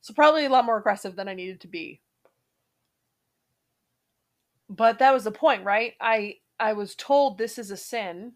So 0.00 0.14
probably 0.14 0.46
a 0.46 0.50
lot 0.50 0.64
more 0.64 0.78
aggressive 0.78 1.14
than 1.14 1.28
I 1.28 1.34
needed 1.34 1.60
to 1.60 1.68
be. 1.68 2.00
But 4.70 5.00
that 5.00 5.12
was 5.12 5.24
the 5.24 5.32
point, 5.32 5.64
right? 5.64 5.94
I 6.00 6.36
I 6.58 6.74
was 6.74 6.94
told 6.94 7.38
this 7.38 7.58
is 7.58 7.70
a 7.70 7.76
sin 7.76 8.34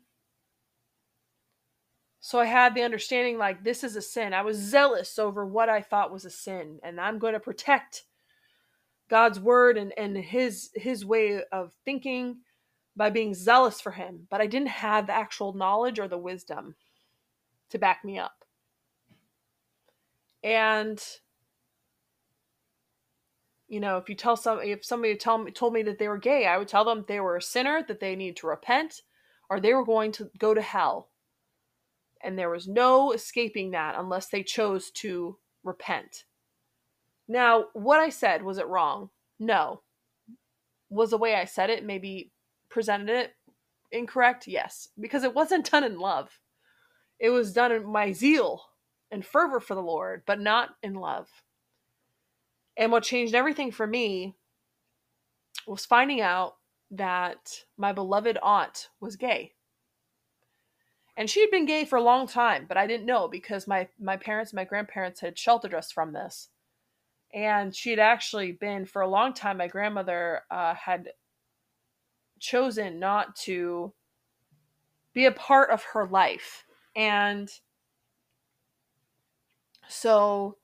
so 2.26 2.40
I 2.40 2.46
had 2.46 2.74
the 2.74 2.80
understanding 2.80 3.36
like 3.36 3.64
this 3.64 3.84
is 3.84 3.96
a 3.96 4.00
sin. 4.00 4.32
I 4.32 4.40
was 4.40 4.56
zealous 4.56 5.18
over 5.18 5.44
what 5.44 5.68
I 5.68 5.82
thought 5.82 6.10
was 6.10 6.24
a 6.24 6.30
sin, 6.30 6.78
and 6.82 6.98
I'm 6.98 7.18
going 7.18 7.34
to 7.34 7.38
protect 7.38 8.04
God's 9.10 9.38
word 9.38 9.76
and, 9.76 9.92
and 9.98 10.16
his 10.16 10.70
his 10.74 11.04
way 11.04 11.42
of 11.52 11.74
thinking 11.84 12.38
by 12.96 13.10
being 13.10 13.34
zealous 13.34 13.78
for 13.78 13.92
him. 13.92 14.26
But 14.30 14.40
I 14.40 14.46
didn't 14.46 14.68
have 14.68 15.06
the 15.06 15.12
actual 15.12 15.52
knowledge 15.52 15.98
or 15.98 16.08
the 16.08 16.16
wisdom 16.16 16.76
to 17.68 17.78
back 17.78 18.06
me 18.06 18.18
up. 18.18 18.46
And 20.42 20.98
you 23.68 23.80
know, 23.80 23.97
if 23.99 24.09
you 24.09 24.14
tell 24.14 24.37
some 24.37 24.61
if 24.62 24.85
somebody 24.85 25.16
tell 25.16 25.38
me 25.38 25.50
told 25.50 25.73
me 25.73 25.83
that 25.85 25.99
they 25.99 26.09
were 26.09 26.18
gay, 26.18 26.47
I 26.47 26.59
would 26.59 26.68
tell 26.68 26.85
them 26.85 27.04
they 27.06 27.21
were 27.21 27.37
a 27.37 27.42
sinner, 27.42 27.83
that 27.88 28.00
they 28.00 28.16
need 28.16 28.37
to 28.37 28.47
repent, 28.47 29.02
or 29.49 29.61
they 29.61 29.75
were 29.75 29.85
going 29.85 30.12
to 30.12 30.30
go 30.38 30.54
to 30.54 30.62
hell 30.62 31.11
and 32.25 32.38
there 32.38 32.50
was 32.50 32.66
no 32.66 33.12
escaping 33.12 33.71
that 33.73 33.94
unless 33.99 34.28
they 34.28 34.42
chose 34.42 34.90
to 34.90 35.37
repent. 35.62 36.25
Now, 37.28 37.66
what 37.75 38.00
I 38.00 38.09
said, 38.09 38.42
was 38.42 38.59
it 38.59 38.66
wrong? 38.66 39.11
No. 39.38 39.83
Was 40.88 41.11
the 41.11 41.18
way 41.18 41.35
I 41.35 41.44
said 41.44 41.68
it, 41.68 41.85
maybe 41.85 42.33
presented 42.71 43.11
it 43.11 43.35
incorrect? 43.92 44.49
Yes, 44.49 44.88
because 44.99 45.23
it 45.23 45.35
wasn't 45.35 45.71
done 45.71 45.85
in 45.85 45.99
love. 45.99 46.40
It 47.21 47.28
was 47.28 47.52
done 47.52 47.71
in 47.71 47.87
my 47.87 48.12
zeal 48.12 48.62
and 49.11 49.25
fervor 49.25 49.61
for 49.61 49.75
the 49.75 49.83
Lord, 49.83 50.23
but 50.26 50.40
not 50.40 50.71
in 50.83 50.94
love. 50.94 51.28
And 52.76 52.90
what 52.90 53.04
changed 53.04 53.34
everything 53.34 53.70
for 53.70 53.86
me 53.86 54.34
was 55.66 55.86
finding 55.86 56.20
out 56.20 56.56
that 56.90 57.64
my 57.76 57.92
beloved 57.92 58.38
aunt 58.42 58.88
was 59.00 59.16
gay. 59.16 59.52
And 61.16 61.30
she 61.30 61.40
had 61.40 61.50
been 61.50 61.66
gay 61.66 61.84
for 61.84 61.96
a 61.96 62.02
long 62.02 62.26
time 62.26 62.66
but 62.68 62.76
i 62.76 62.86
didn't 62.86 63.06
know 63.06 63.28
because 63.28 63.68
my 63.68 63.88
my 64.00 64.16
parents 64.16 64.50
and 64.50 64.56
my 64.56 64.64
grandparents 64.64 65.20
had 65.20 65.38
sheltered 65.38 65.74
us 65.74 65.92
from 65.92 66.12
this. 66.12 66.48
And 67.32 67.74
she 67.74 67.90
had 67.90 67.98
actually 67.98 68.52
been 68.52 68.84
for 68.86 69.02
a 69.02 69.08
long 69.08 69.32
time 69.32 69.56
my 69.56 69.68
grandmother 69.68 70.42
uh, 70.50 70.74
had 70.74 71.10
chosen 72.38 73.00
not 73.00 73.34
to 73.36 73.92
be 75.14 75.24
a 75.24 75.32
part 75.32 75.70
of 75.70 75.82
her 75.82 76.06
life. 76.06 76.64
And 76.94 77.50
so 79.88 80.58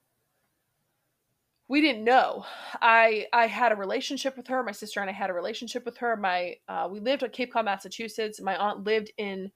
we 1.70 1.80
didn't 1.80 2.04
know 2.04 2.44
i 2.82 3.26
i 3.32 3.46
had 3.46 3.70
a 3.70 3.76
relationship 3.76 4.36
with 4.36 4.48
her 4.48 4.62
my 4.62 4.72
sister 4.72 5.00
and 5.00 5.08
i 5.08 5.12
had 5.12 5.30
a 5.30 5.32
relationship 5.32 5.84
with 5.84 5.96
her 5.96 6.16
my 6.16 6.54
uh, 6.68 6.88
we 6.90 6.98
lived 7.00 7.22
at 7.22 7.32
cape 7.32 7.52
cod 7.52 7.64
massachusetts 7.64 8.40
my 8.40 8.56
aunt 8.56 8.84
lived 8.84 9.12
in 9.16 9.50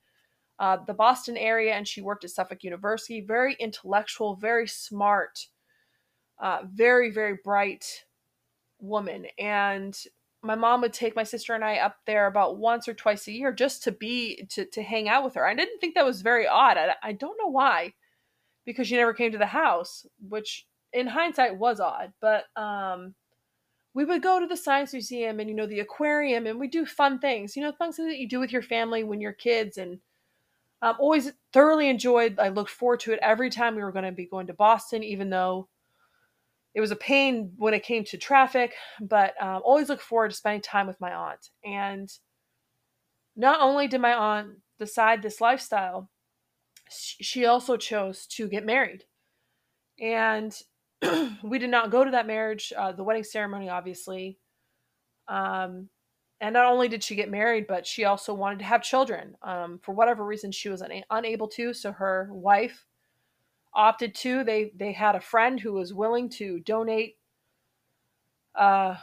uh, 0.58 0.78
the 0.86 0.94
Boston 0.94 1.36
area, 1.36 1.74
and 1.74 1.86
she 1.86 2.00
worked 2.00 2.24
at 2.24 2.30
Suffolk 2.30 2.62
University. 2.62 3.20
Very 3.20 3.56
intellectual, 3.58 4.36
very 4.36 4.68
smart, 4.68 5.46
uh, 6.40 6.60
very 6.72 7.10
very 7.10 7.38
bright 7.42 8.04
woman. 8.78 9.26
And 9.38 9.98
my 10.42 10.54
mom 10.54 10.82
would 10.82 10.92
take 10.92 11.16
my 11.16 11.22
sister 11.22 11.54
and 11.54 11.64
I 11.64 11.78
up 11.78 11.96
there 12.06 12.26
about 12.26 12.58
once 12.58 12.86
or 12.86 12.94
twice 12.94 13.26
a 13.26 13.32
year 13.32 13.52
just 13.52 13.82
to 13.84 13.92
be 13.92 14.46
to 14.50 14.64
to 14.66 14.82
hang 14.82 15.08
out 15.08 15.24
with 15.24 15.34
her. 15.34 15.46
I 15.46 15.54
didn't 15.54 15.80
think 15.80 15.94
that 15.94 16.04
was 16.04 16.22
very 16.22 16.46
odd. 16.46 16.76
I, 16.76 16.94
I 17.02 17.12
don't 17.12 17.38
know 17.40 17.50
why, 17.50 17.94
because 18.64 18.86
she 18.86 18.96
never 18.96 19.14
came 19.14 19.32
to 19.32 19.38
the 19.38 19.46
house, 19.46 20.06
which 20.20 20.66
in 20.94 21.06
hindsight 21.06 21.58
was 21.58 21.80
odd. 21.80 22.12
But 22.20 22.44
um, 22.56 23.14
we 23.92 24.04
would 24.04 24.22
go 24.22 24.40
to 24.40 24.46
the 24.46 24.56
science 24.56 24.92
museum 24.92 25.40
and 25.40 25.48
you 25.48 25.54
know 25.54 25.66
the 25.66 25.80
aquarium 25.80 26.46
and 26.46 26.58
we 26.58 26.66
do 26.66 26.84
fun 26.84 27.20
things 27.20 27.54
you 27.54 27.62
know 27.62 27.70
fun 27.70 27.92
things 27.92 28.08
that 28.08 28.18
you 28.18 28.28
do 28.28 28.40
with 28.40 28.50
your 28.50 28.62
family 28.62 29.04
when 29.04 29.20
you're 29.20 29.32
kids 29.32 29.78
and 29.78 30.00
um, 30.84 30.96
always 30.98 31.32
thoroughly 31.54 31.88
enjoyed. 31.88 32.38
I 32.38 32.48
looked 32.48 32.70
forward 32.70 33.00
to 33.00 33.12
it 33.12 33.18
every 33.22 33.48
time 33.48 33.74
we 33.74 33.82
were 33.82 33.90
going 33.90 34.04
to 34.04 34.12
be 34.12 34.26
going 34.26 34.48
to 34.48 34.52
Boston, 34.52 35.02
even 35.02 35.30
though 35.30 35.66
it 36.74 36.80
was 36.82 36.90
a 36.90 36.96
pain 36.96 37.52
when 37.56 37.72
it 37.72 37.84
came 37.84 38.04
to 38.04 38.18
traffic, 38.18 38.74
but 39.00 39.32
um, 39.42 39.62
always 39.64 39.88
look 39.88 40.02
forward 40.02 40.30
to 40.30 40.36
spending 40.36 40.60
time 40.60 40.86
with 40.86 41.00
my 41.00 41.10
aunt. 41.10 41.48
And 41.64 42.10
not 43.34 43.62
only 43.62 43.88
did 43.88 44.02
my 44.02 44.12
aunt 44.12 44.58
decide 44.78 45.22
this 45.22 45.40
lifestyle, 45.40 46.10
she 46.90 47.46
also 47.46 47.78
chose 47.78 48.26
to 48.26 48.46
get 48.46 48.66
married. 48.66 49.04
And 49.98 50.54
we 51.42 51.58
did 51.58 51.70
not 51.70 51.90
go 51.90 52.04
to 52.04 52.10
that 52.12 52.26
marriage, 52.26 52.72
uh, 52.76 52.92
the 52.92 53.04
wedding 53.04 53.24
ceremony, 53.24 53.68
obviously. 53.68 54.38
Um, 55.28 55.88
and 56.40 56.52
not 56.52 56.66
only 56.66 56.88
did 56.88 57.02
she 57.02 57.14
get 57.14 57.30
married, 57.30 57.66
but 57.66 57.86
she 57.86 58.04
also 58.04 58.34
wanted 58.34 58.58
to 58.58 58.64
have 58.64 58.82
children. 58.82 59.36
Um, 59.42 59.80
for 59.82 59.92
whatever 59.92 60.24
reason, 60.24 60.52
she 60.52 60.68
was 60.68 60.82
una- 60.82 61.04
unable 61.10 61.48
to. 61.48 61.72
So 61.72 61.92
her 61.92 62.28
wife 62.30 62.84
opted 63.72 64.14
to. 64.16 64.44
They 64.44 64.72
they 64.76 64.92
had 64.92 65.14
a 65.16 65.20
friend 65.20 65.58
who 65.58 65.72
was 65.72 65.94
willing 65.94 66.28
to 66.30 66.60
donate 66.60 67.16
uh, 68.54 68.96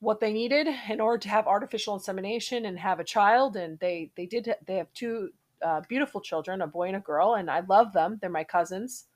what 0.00 0.20
they 0.20 0.32
needed 0.32 0.68
in 0.88 1.00
order 1.00 1.18
to 1.18 1.28
have 1.28 1.46
artificial 1.46 1.94
insemination 1.94 2.64
and 2.64 2.78
have 2.78 3.00
a 3.00 3.04
child. 3.04 3.56
And 3.56 3.78
they 3.78 4.10
they 4.16 4.26
did. 4.26 4.54
They 4.66 4.76
have 4.76 4.92
two 4.94 5.30
uh, 5.62 5.82
beautiful 5.88 6.20
children, 6.20 6.62
a 6.62 6.66
boy 6.66 6.88
and 6.88 6.96
a 6.96 7.00
girl, 7.00 7.34
and 7.34 7.50
I 7.50 7.60
love 7.60 7.92
them. 7.92 8.18
They're 8.20 8.30
my 8.30 8.44
cousins. 8.44 9.06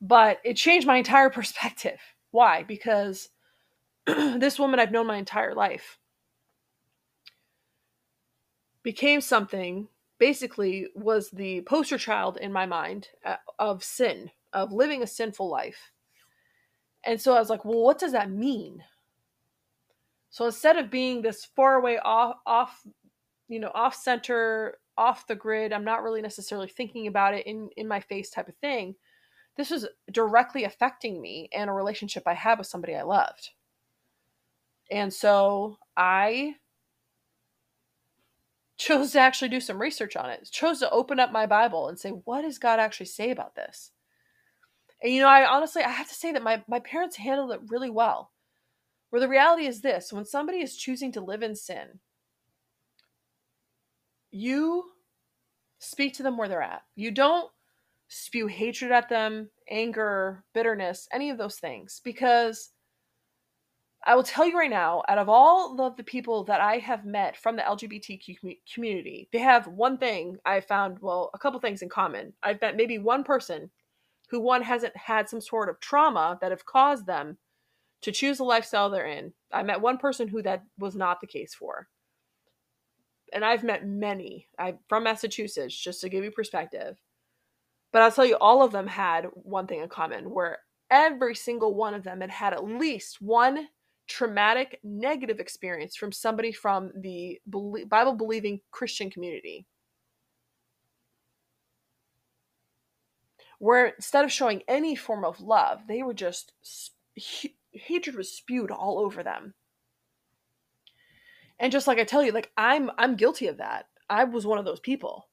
But 0.00 0.38
it 0.44 0.54
changed 0.54 0.86
my 0.86 0.96
entire 0.96 1.30
perspective. 1.38 1.98
Why? 2.30 2.62
Because 2.62 3.28
this 4.06 4.58
woman 4.58 4.80
I've 4.80 4.92
known 4.92 5.06
my 5.06 5.16
entire 5.16 5.54
life 5.54 5.98
became 8.82 9.20
something 9.20 9.88
basically 10.18 10.86
was 10.94 11.30
the 11.30 11.60
poster 11.62 11.98
child 11.98 12.38
in 12.40 12.52
my 12.52 12.66
mind 12.66 13.08
uh, 13.24 13.36
of 13.58 13.82
sin, 13.82 14.30
of 14.52 14.72
living 14.72 15.02
a 15.02 15.06
sinful 15.06 15.48
life. 15.50 15.92
And 17.04 17.20
so 17.20 17.34
I 17.34 17.38
was 17.38 17.50
like, 17.50 17.64
well, 17.64 17.82
what 17.82 17.98
does 17.98 18.12
that 18.12 18.30
mean? 18.30 18.82
So 20.30 20.46
instead 20.46 20.76
of 20.76 20.90
being 20.90 21.22
this 21.22 21.44
far 21.44 21.76
away 21.76 21.98
off 21.98 22.36
off 22.46 22.86
you 23.48 23.60
know, 23.60 23.70
off 23.74 23.94
center, 23.94 24.78
off 24.98 25.26
the 25.26 25.34
grid, 25.34 25.72
I'm 25.72 25.84
not 25.84 26.02
really 26.02 26.20
necessarily 26.20 26.68
thinking 26.68 27.06
about 27.06 27.34
it 27.34 27.46
in 27.46 27.70
in 27.76 27.88
my 27.88 28.00
face 28.00 28.30
type 28.30 28.48
of 28.48 28.56
thing. 28.56 28.94
This 29.56 29.70
was 29.70 29.86
directly 30.10 30.64
affecting 30.64 31.20
me 31.20 31.48
and 31.54 31.70
a 31.70 31.72
relationship 31.72 32.24
I 32.26 32.34
had 32.34 32.58
with 32.58 32.66
somebody 32.66 32.94
I 32.94 33.02
loved. 33.02 33.50
And 34.90 35.12
so 35.12 35.78
I 35.96 36.56
chose 38.76 39.12
to 39.12 39.18
actually 39.18 39.48
do 39.48 39.60
some 39.60 39.80
research 39.80 40.16
on 40.16 40.30
it, 40.30 40.48
chose 40.50 40.80
to 40.80 40.90
open 40.90 41.18
up 41.18 41.32
my 41.32 41.46
Bible 41.46 41.88
and 41.88 41.98
say, 41.98 42.10
what 42.10 42.42
does 42.42 42.58
God 42.58 42.78
actually 42.78 43.06
say 43.06 43.30
about 43.30 43.54
this? 43.54 43.92
And 45.02 45.12
you 45.12 45.20
know, 45.20 45.28
I 45.28 45.46
honestly 45.46 45.82
I 45.82 45.90
have 45.90 46.08
to 46.08 46.14
say 46.14 46.32
that 46.32 46.42
my, 46.42 46.62
my 46.68 46.80
parents 46.80 47.16
handled 47.16 47.52
it 47.52 47.60
really 47.68 47.90
well. 47.90 48.32
Where 49.10 49.20
the 49.20 49.28
reality 49.28 49.66
is 49.66 49.80
this 49.80 50.12
when 50.12 50.24
somebody 50.24 50.58
is 50.58 50.76
choosing 50.76 51.12
to 51.12 51.20
live 51.20 51.42
in 51.42 51.54
sin, 51.54 52.00
you 54.30 54.84
speak 55.78 56.14
to 56.14 56.22
them 56.22 56.36
where 56.36 56.48
they're 56.48 56.62
at. 56.62 56.82
You 56.94 57.10
don't 57.10 57.50
spew 58.08 58.46
hatred 58.46 58.92
at 58.92 59.08
them, 59.08 59.50
anger, 59.68 60.44
bitterness, 60.54 61.08
any 61.12 61.30
of 61.30 61.38
those 61.38 61.56
things, 61.56 62.00
because 62.04 62.70
I 64.04 64.14
will 64.14 64.22
tell 64.22 64.46
you 64.46 64.56
right 64.56 64.70
now, 64.70 65.02
out 65.08 65.18
of 65.18 65.28
all 65.28 65.80
of 65.80 65.96
the 65.96 66.04
people 66.04 66.44
that 66.44 66.60
I 66.60 66.78
have 66.78 67.04
met 67.04 67.36
from 67.36 67.56
the 67.56 67.62
LGBTQ 67.62 68.58
community, 68.72 69.28
they 69.32 69.40
have 69.40 69.66
one 69.66 69.98
thing 69.98 70.36
I 70.44 70.60
found, 70.60 70.98
well, 71.00 71.30
a 71.34 71.38
couple 71.38 71.58
things 71.58 71.82
in 71.82 71.88
common. 71.88 72.32
I've 72.40 72.60
met 72.60 72.76
maybe 72.76 72.98
one 72.98 73.24
person 73.24 73.70
who 74.30 74.40
one 74.40 74.62
hasn't 74.62 74.96
had 74.96 75.28
some 75.28 75.40
sort 75.40 75.68
of 75.68 75.80
trauma 75.80 76.38
that 76.40 76.52
have 76.52 76.64
caused 76.64 77.06
them 77.06 77.38
to 78.02 78.12
choose 78.12 78.38
the 78.38 78.44
lifestyle 78.44 78.90
they're 78.90 79.06
in. 79.06 79.32
I 79.52 79.64
met 79.64 79.80
one 79.80 79.98
person 79.98 80.28
who 80.28 80.40
that 80.42 80.62
was 80.78 80.94
not 80.94 81.20
the 81.20 81.26
case 81.26 81.54
for. 81.54 81.88
And 83.32 83.44
I've 83.44 83.64
met 83.64 83.84
many 83.84 84.46
I 84.56 84.76
from 84.88 85.02
Massachusetts, 85.02 85.76
just 85.76 86.00
to 86.02 86.08
give 86.08 86.22
you 86.22 86.30
perspective. 86.30 86.96
But 87.96 88.02
I'll 88.02 88.12
tell 88.12 88.26
you, 88.26 88.36
all 88.36 88.62
of 88.62 88.72
them 88.72 88.88
had 88.88 89.24
one 89.32 89.66
thing 89.66 89.80
in 89.80 89.88
common 89.88 90.28
where 90.28 90.58
every 90.90 91.34
single 91.34 91.74
one 91.74 91.94
of 91.94 92.02
them 92.02 92.20
had 92.20 92.30
had 92.30 92.52
at 92.52 92.62
least 92.62 93.22
one 93.22 93.68
traumatic 94.06 94.78
negative 94.84 95.40
experience 95.40 95.96
from 95.96 96.12
somebody 96.12 96.52
from 96.52 96.92
the 96.94 97.40
Bible 97.46 98.12
believing 98.12 98.60
Christian 98.70 99.08
community. 99.08 99.64
Where 103.60 103.86
instead 103.86 104.26
of 104.26 104.30
showing 104.30 104.60
any 104.68 104.94
form 104.94 105.24
of 105.24 105.40
love, 105.40 105.80
they 105.88 106.02
were 106.02 106.12
just 106.12 106.52
hatred 107.72 108.14
was 108.14 108.30
spewed 108.30 108.70
all 108.70 108.98
over 108.98 109.22
them. 109.22 109.54
And 111.58 111.72
just 111.72 111.86
like 111.86 111.98
I 111.98 112.04
tell 112.04 112.22
you, 112.22 112.32
like 112.32 112.52
I'm 112.58 112.90
I'm 112.98 113.16
guilty 113.16 113.46
of 113.46 113.56
that. 113.56 113.86
I 114.10 114.24
was 114.24 114.44
one 114.44 114.58
of 114.58 114.66
those 114.66 114.80
people. 114.80 115.30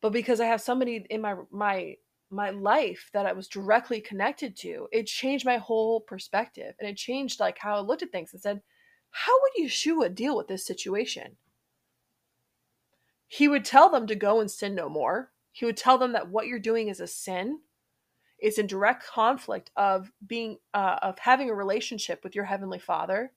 But 0.00 0.12
because 0.12 0.40
I 0.40 0.46
have 0.46 0.60
somebody 0.60 1.06
in 1.10 1.20
my 1.20 1.36
my 1.50 1.96
my 2.30 2.50
life 2.50 3.10
that 3.12 3.26
I 3.26 3.32
was 3.32 3.48
directly 3.48 4.00
connected 4.00 4.56
to, 4.58 4.88
it 4.92 5.06
changed 5.06 5.44
my 5.46 5.58
whole 5.58 6.00
perspective 6.00 6.74
and 6.78 6.88
it 6.88 6.96
changed 6.96 7.40
like 7.40 7.58
how 7.58 7.76
I 7.76 7.80
looked 7.80 8.02
at 8.02 8.10
things 8.10 8.32
and 8.32 8.42
said, 8.42 8.62
how 9.10 9.32
would 9.40 9.64
Yeshua 9.66 10.14
deal 10.14 10.36
with 10.36 10.48
this 10.48 10.66
situation? 10.66 11.36
He 13.28 13.48
would 13.48 13.64
tell 13.64 13.88
them 13.88 14.06
to 14.08 14.14
go 14.14 14.40
and 14.40 14.50
sin 14.50 14.74
no 14.74 14.88
more. 14.88 15.32
He 15.52 15.64
would 15.64 15.76
tell 15.76 15.98
them 15.98 16.12
that 16.12 16.28
what 16.28 16.46
you're 16.46 16.58
doing 16.58 16.88
is 16.88 17.00
a 17.00 17.06
sin. 17.06 17.60
It's 18.38 18.58
in 18.58 18.66
direct 18.66 19.06
conflict 19.06 19.70
of 19.76 20.12
being 20.26 20.58
uh, 20.74 20.98
of 21.00 21.18
having 21.18 21.48
a 21.48 21.54
relationship 21.54 22.22
with 22.22 22.34
your 22.34 22.44
heavenly 22.44 22.78
Father. 22.78 23.32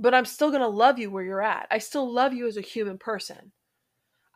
But 0.00 0.14
I'm 0.14 0.24
still 0.24 0.48
going 0.48 0.62
to 0.62 0.66
love 0.66 0.98
you 0.98 1.10
where 1.10 1.22
you're 1.22 1.42
at. 1.42 1.66
I 1.70 1.78
still 1.78 2.10
love 2.10 2.32
you 2.32 2.46
as 2.48 2.56
a 2.56 2.62
human 2.62 2.96
person. 2.96 3.52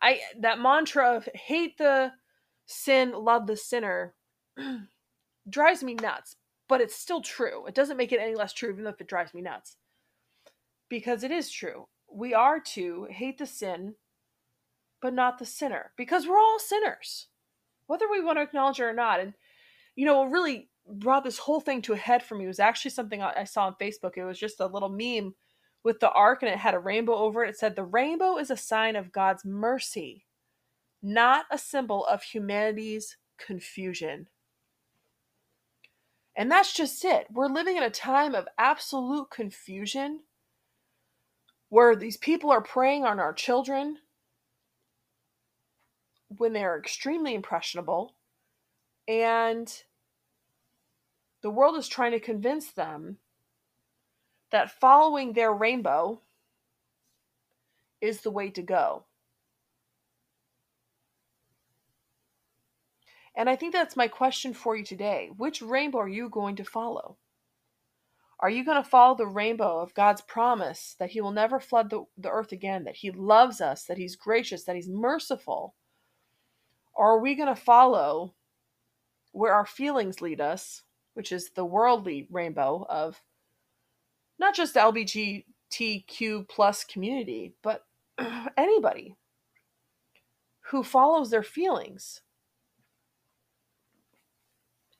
I 0.02 0.20
that 0.40 0.60
mantra 0.60 1.16
of 1.16 1.26
hate 1.34 1.78
the 1.78 2.12
sin, 2.66 3.12
love 3.12 3.46
the 3.46 3.56
sinner 3.56 4.14
drives 5.48 5.82
me 5.82 5.94
nuts, 5.94 6.36
but 6.68 6.82
it's 6.82 6.94
still 6.94 7.22
true. 7.22 7.66
It 7.66 7.74
doesn't 7.74 7.96
make 7.96 8.12
it 8.12 8.20
any 8.20 8.34
less 8.34 8.52
true, 8.52 8.70
even 8.70 8.86
if 8.86 9.00
it 9.00 9.08
drives 9.08 9.32
me 9.32 9.40
nuts. 9.40 9.76
Because 10.90 11.24
it 11.24 11.30
is 11.30 11.50
true. 11.50 11.88
We 12.12 12.34
are 12.34 12.60
to 12.74 13.08
hate 13.10 13.38
the 13.38 13.46
sin, 13.46 13.94
but 15.00 15.14
not 15.14 15.38
the 15.38 15.46
sinner. 15.46 15.92
Because 15.96 16.26
we're 16.26 16.38
all 16.38 16.58
sinners, 16.58 17.28
whether 17.86 18.08
we 18.10 18.22
want 18.22 18.36
to 18.36 18.42
acknowledge 18.42 18.80
it 18.80 18.84
or 18.84 18.92
not. 18.92 19.20
And, 19.20 19.32
you 19.96 20.04
know, 20.04 20.20
what 20.20 20.30
really 20.30 20.68
brought 20.86 21.24
this 21.24 21.38
whole 21.38 21.60
thing 21.60 21.80
to 21.82 21.94
a 21.94 21.96
head 21.96 22.22
for 22.22 22.34
me 22.34 22.46
was 22.46 22.60
actually 22.60 22.90
something 22.90 23.22
I 23.22 23.44
saw 23.44 23.66
on 23.66 23.76
Facebook. 23.80 24.16
It 24.16 24.24
was 24.24 24.38
just 24.38 24.60
a 24.60 24.66
little 24.66 24.90
meme 24.90 25.34
with 25.84 26.00
the 26.00 26.10
ark 26.10 26.42
and 26.42 26.50
it 26.50 26.58
had 26.58 26.74
a 26.74 26.78
rainbow 26.78 27.14
over 27.14 27.44
it. 27.44 27.50
It 27.50 27.58
said, 27.58 27.76
The 27.76 27.84
rainbow 27.84 28.38
is 28.38 28.50
a 28.50 28.56
sign 28.56 28.96
of 28.96 29.12
God's 29.12 29.44
mercy, 29.44 30.24
not 31.02 31.44
a 31.52 31.58
symbol 31.58 32.04
of 32.06 32.22
humanity's 32.22 33.18
confusion. 33.38 34.26
And 36.36 36.50
that's 36.50 36.72
just 36.72 37.04
it. 37.04 37.28
We're 37.30 37.46
living 37.46 37.76
in 37.76 37.84
a 37.84 37.90
time 37.90 38.34
of 38.34 38.48
absolute 38.58 39.30
confusion 39.30 40.20
where 41.68 41.94
these 41.94 42.16
people 42.16 42.50
are 42.50 42.62
preying 42.62 43.04
on 43.04 43.20
our 43.20 43.32
children 43.32 43.98
when 46.28 46.52
they're 46.52 46.78
extremely 46.78 47.34
impressionable 47.34 48.16
and 49.06 49.82
the 51.42 51.50
world 51.50 51.76
is 51.76 51.86
trying 51.86 52.12
to 52.12 52.20
convince 52.20 52.72
them 52.72 53.18
that 54.54 54.70
following 54.70 55.32
their 55.32 55.52
rainbow 55.52 56.20
is 58.00 58.20
the 58.20 58.30
way 58.30 58.50
to 58.50 58.62
go. 58.62 59.04
And 63.36 63.50
I 63.50 63.56
think 63.56 63.72
that's 63.72 63.96
my 63.96 64.06
question 64.06 64.54
for 64.54 64.76
you 64.76 64.84
today. 64.84 65.28
Which 65.36 65.60
rainbow 65.60 65.98
are 65.98 66.08
you 66.08 66.28
going 66.28 66.54
to 66.54 66.64
follow? 66.64 67.16
Are 68.38 68.48
you 68.48 68.64
going 68.64 68.80
to 68.80 68.88
follow 68.88 69.16
the 69.16 69.26
rainbow 69.26 69.80
of 69.80 69.92
God's 69.92 70.20
promise 70.20 70.94
that 71.00 71.10
He 71.10 71.20
will 71.20 71.32
never 71.32 71.58
flood 71.58 71.90
the, 71.90 72.04
the 72.16 72.30
earth 72.30 72.52
again, 72.52 72.84
that 72.84 72.94
He 72.94 73.10
loves 73.10 73.60
us, 73.60 73.82
that 73.86 73.98
He's 73.98 74.14
gracious, 74.14 74.62
that 74.64 74.76
He's 74.76 74.88
merciful? 74.88 75.74
Or 76.94 77.16
are 77.16 77.20
we 77.20 77.34
going 77.34 77.52
to 77.52 77.60
follow 77.60 78.34
where 79.32 79.52
our 79.52 79.66
feelings 79.66 80.22
lead 80.22 80.40
us, 80.40 80.82
which 81.14 81.32
is 81.32 81.50
the 81.50 81.64
worldly 81.64 82.28
rainbow 82.30 82.86
of 82.88 83.20
not 84.44 84.54
just 84.54 84.74
the 84.74 84.80
LGBTQ 85.72 86.46
plus 86.48 86.84
community, 86.84 87.54
but 87.62 87.86
anybody 88.58 89.16
who 90.70 90.82
follows 90.82 91.30
their 91.30 91.42
feelings 91.42 92.20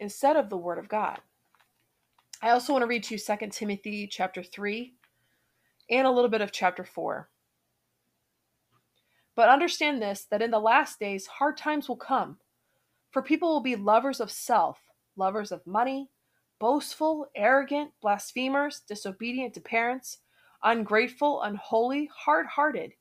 instead 0.01 0.37
of 0.37 0.49
the 0.49 0.57
word 0.57 0.79
of 0.79 0.89
God. 0.89 1.21
I 2.41 2.51
also 2.51 2.73
want 2.73 2.85
to 2.85 2.87
read 2.87 3.05
to 3.05 3.15
you 3.15 3.21
2 3.21 3.49
Timothy 3.51 4.09
chapter 4.11 4.43
3 4.43 4.95
and 5.91 6.07
a 6.07 6.11
little 6.11 6.31
bit 6.31 6.41
of 6.41 6.51
chapter 6.51 6.85
4. 6.85 7.29
But 9.37 9.51
understand 9.51 10.01
this 10.01 10.27
that 10.31 10.41
in 10.41 10.51
the 10.51 10.59
last 10.59 10.99
days 10.99 11.27
hard 11.27 11.59
times 11.59 11.87
will 11.87 11.97
come. 11.97 12.39
For 13.11 13.21
people 13.21 13.51
will 13.51 13.63
be 13.63 13.77
lovers 13.77 14.21
of 14.21 14.31
self, 14.31 14.79
lovers 15.17 15.53
of 15.53 15.67
money, 15.67 16.09
boastful, 16.59 17.27
arrogant, 17.35 17.91
blasphemers, 18.01 18.83
disobedient 18.87 19.55
to 19.55 19.61
parents, 19.61 20.19
ungrateful, 20.63 21.43
unholy, 21.43 22.11
hard 22.15 22.47
hearted, 22.47 22.93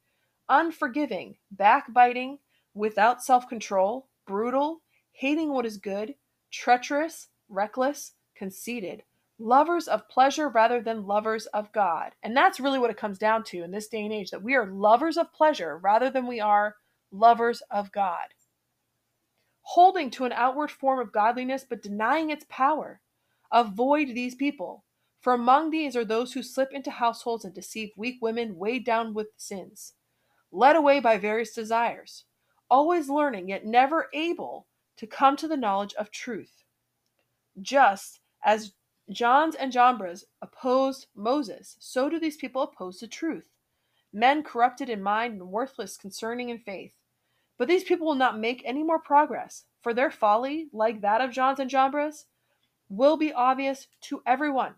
unforgiving, 0.50 1.36
backbiting, 1.52 2.40
without 2.74 3.24
self 3.24 3.48
control, 3.48 4.08
brutal, 4.26 4.82
hating 5.12 5.50
what 5.50 5.66
is 5.66 5.78
good, 5.78 6.16
treacherous, 6.52 7.30
reckless, 7.50 8.14
conceited, 8.36 9.04
lovers 9.40 9.88
of 9.88 10.08
pleasure 10.10 10.50
rather 10.50 10.82
than 10.82 11.08
lovers 11.08 11.46
of 11.48 11.72
God. 11.72 12.14
And 12.24 12.36
that's 12.36 12.60
really 12.60 12.80
what 12.80 12.90
it 12.90 12.98
comes 12.98 13.18
down 13.18 13.44
to 13.46 13.64
in 13.64 13.72
this 13.72 13.88
day 13.88 14.04
and 14.04 14.14
age 14.14 14.32
that 14.32 14.44
we 14.44 14.56
are 14.56 14.68
lovers 14.68 15.18
of 15.18 15.34
pleasure 15.34 15.78
rather 15.78 16.10
than 16.10 16.28
we 16.28 16.40
are 16.40 16.76
lovers 17.12 17.62
of 17.72 17.92
God. 17.92 18.28
Holding 19.62 20.10
to 20.12 20.26
an 20.26 20.34
outward 20.34 20.72
form 20.72 21.00
of 21.00 21.14
godliness 21.14 21.66
but 21.68 21.82
denying 21.82 22.30
its 22.30 22.46
power. 22.50 23.00
Avoid 23.54 24.10
these 24.10 24.34
people, 24.34 24.84
for 25.22 25.32
among 25.32 25.70
these 25.70 25.96
are 25.96 26.04
those 26.04 26.34
who 26.34 26.42
slip 26.42 26.72
into 26.74 26.90
households 26.90 27.46
and 27.46 27.54
deceive 27.54 27.92
weak 27.96 28.18
women 28.20 28.58
weighed 28.58 28.84
down 28.84 29.14
with 29.14 29.28
sins, 29.38 29.94
led 30.52 30.76
away 30.76 31.00
by 31.00 31.20
various 31.20 31.54
desires, 31.54 32.26
always 32.68 33.10
learning 33.10 33.50
yet 33.50 33.64
never 33.64 34.10
able 34.12 34.66
to 34.98 35.06
come 35.06 35.38
to 35.38 35.48
the 35.48 35.56
knowledge 35.56 35.94
of 35.94 36.10
truth. 36.10 36.64
Just 37.62 38.22
as 38.44 38.74
Jannes 39.12 39.54
and 39.54 39.72
Jambres 39.72 40.26
opposed 40.42 41.06
Moses, 41.16 41.78
so 41.80 42.10
do 42.10 42.20
these 42.20 42.38
people 42.38 42.64
oppose 42.64 43.00
the 43.00 43.08
truth. 43.08 43.50
Men 44.12 44.42
corrupted 44.42 44.90
in 44.90 45.04
mind 45.04 45.34
and 45.34 45.52
worthless 45.52 45.96
concerning 45.96 46.50
in 46.50 46.58
faith. 46.58 46.96
But 47.60 47.68
these 47.68 47.84
people 47.84 48.08
will 48.08 48.16
not 48.16 48.40
make 48.40 48.64
any 48.66 48.82
more 48.82 49.00
progress, 49.00 49.66
for 49.82 49.94
their 49.94 50.10
folly, 50.10 50.70
like 50.74 51.02
that 51.02 51.22
of 51.22 51.32
Jannes 51.32 51.60
and 51.60 51.70
Jambres, 51.70 52.26
will 52.90 53.18
be 53.18 53.34
obvious 53.34 53.88
to 54.02 54.22
everyone. 54.26 54.76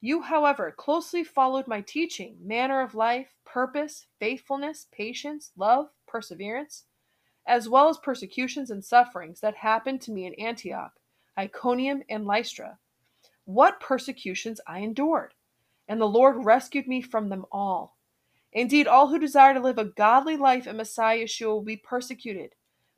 You, 0.00 0.22
however, 0.22 0.72
closely 0.76 1.24
followed 1.24 1.66
my 1.66 1.80
teaching, 1.80 2.36
manner 2.40 2.80
of 2.80 2.94
life, 2.94 3.34
purpose, 3.44 4.06
faithfulness, 4.20 4.86
patience, 4.92 5.50
love, 5.56 5.88
perseverance, 6.06 6.84
as 7.46 7.68
well 7.68 7.88
as 7.88 7.98
persecutions 7.98 8.70
and 8.70 8.84
sufferings 8.84 9.40
that 9.40 9.56
happened 9.56 10.00
to 10.02 10.12
me 10.12 10.26
in 10.26 10.34
Antioch, 10.34 10.92
Iconium, 11.36 12.02
and 12.08 12.26
Lystra. 12.26 12.78
What 13.44 13.80
persecutions 13.80 14.60
I 14.66 14.80
endured! 14.80 15.34
And 15.88 16.00
the 16.00 16.06
Lord 16.06 16.44
rescued 16.44 16.86
me 16.86 17.00
from 17.00 17.28
them 17.28 17.46
all. 17.50 17.96
Indeed, 18.52 18.86
all 18.86 19.08
who 19.08 19.18
desire 19.18 19.54
to 19.54 19.60
live 19.60 19.78
a 19.78 19.84
godly 19.84 20.36
life 20.36 20.66
in 20.66 20.76
Messiah 20.76 21.24
Yeshua 21.24 21.48
will 21.48 21.62
be 21.62 21.76
persecuted, 21.76 22.54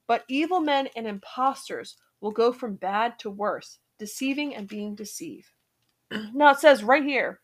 but 0.06 0.24
evil 0.28 0.60
men 0.60 0.88
and 0.96 1.06
impostors 1.06 1.96
will 2.20 2.30
go 2.30 2.52
from 2.52 2.74
bad 2.74 3.18
to 3.20 3.30
worse, 3.30 3.78
deceiving 4.00 4.56
and 4.56 4.66
being 4.66 4.96
deceived. 4.96 5.52
now 6.34 6.50
it 6.50 6.58
says 6.58 6.82
right 6.82 7.04
here 7.04 7.40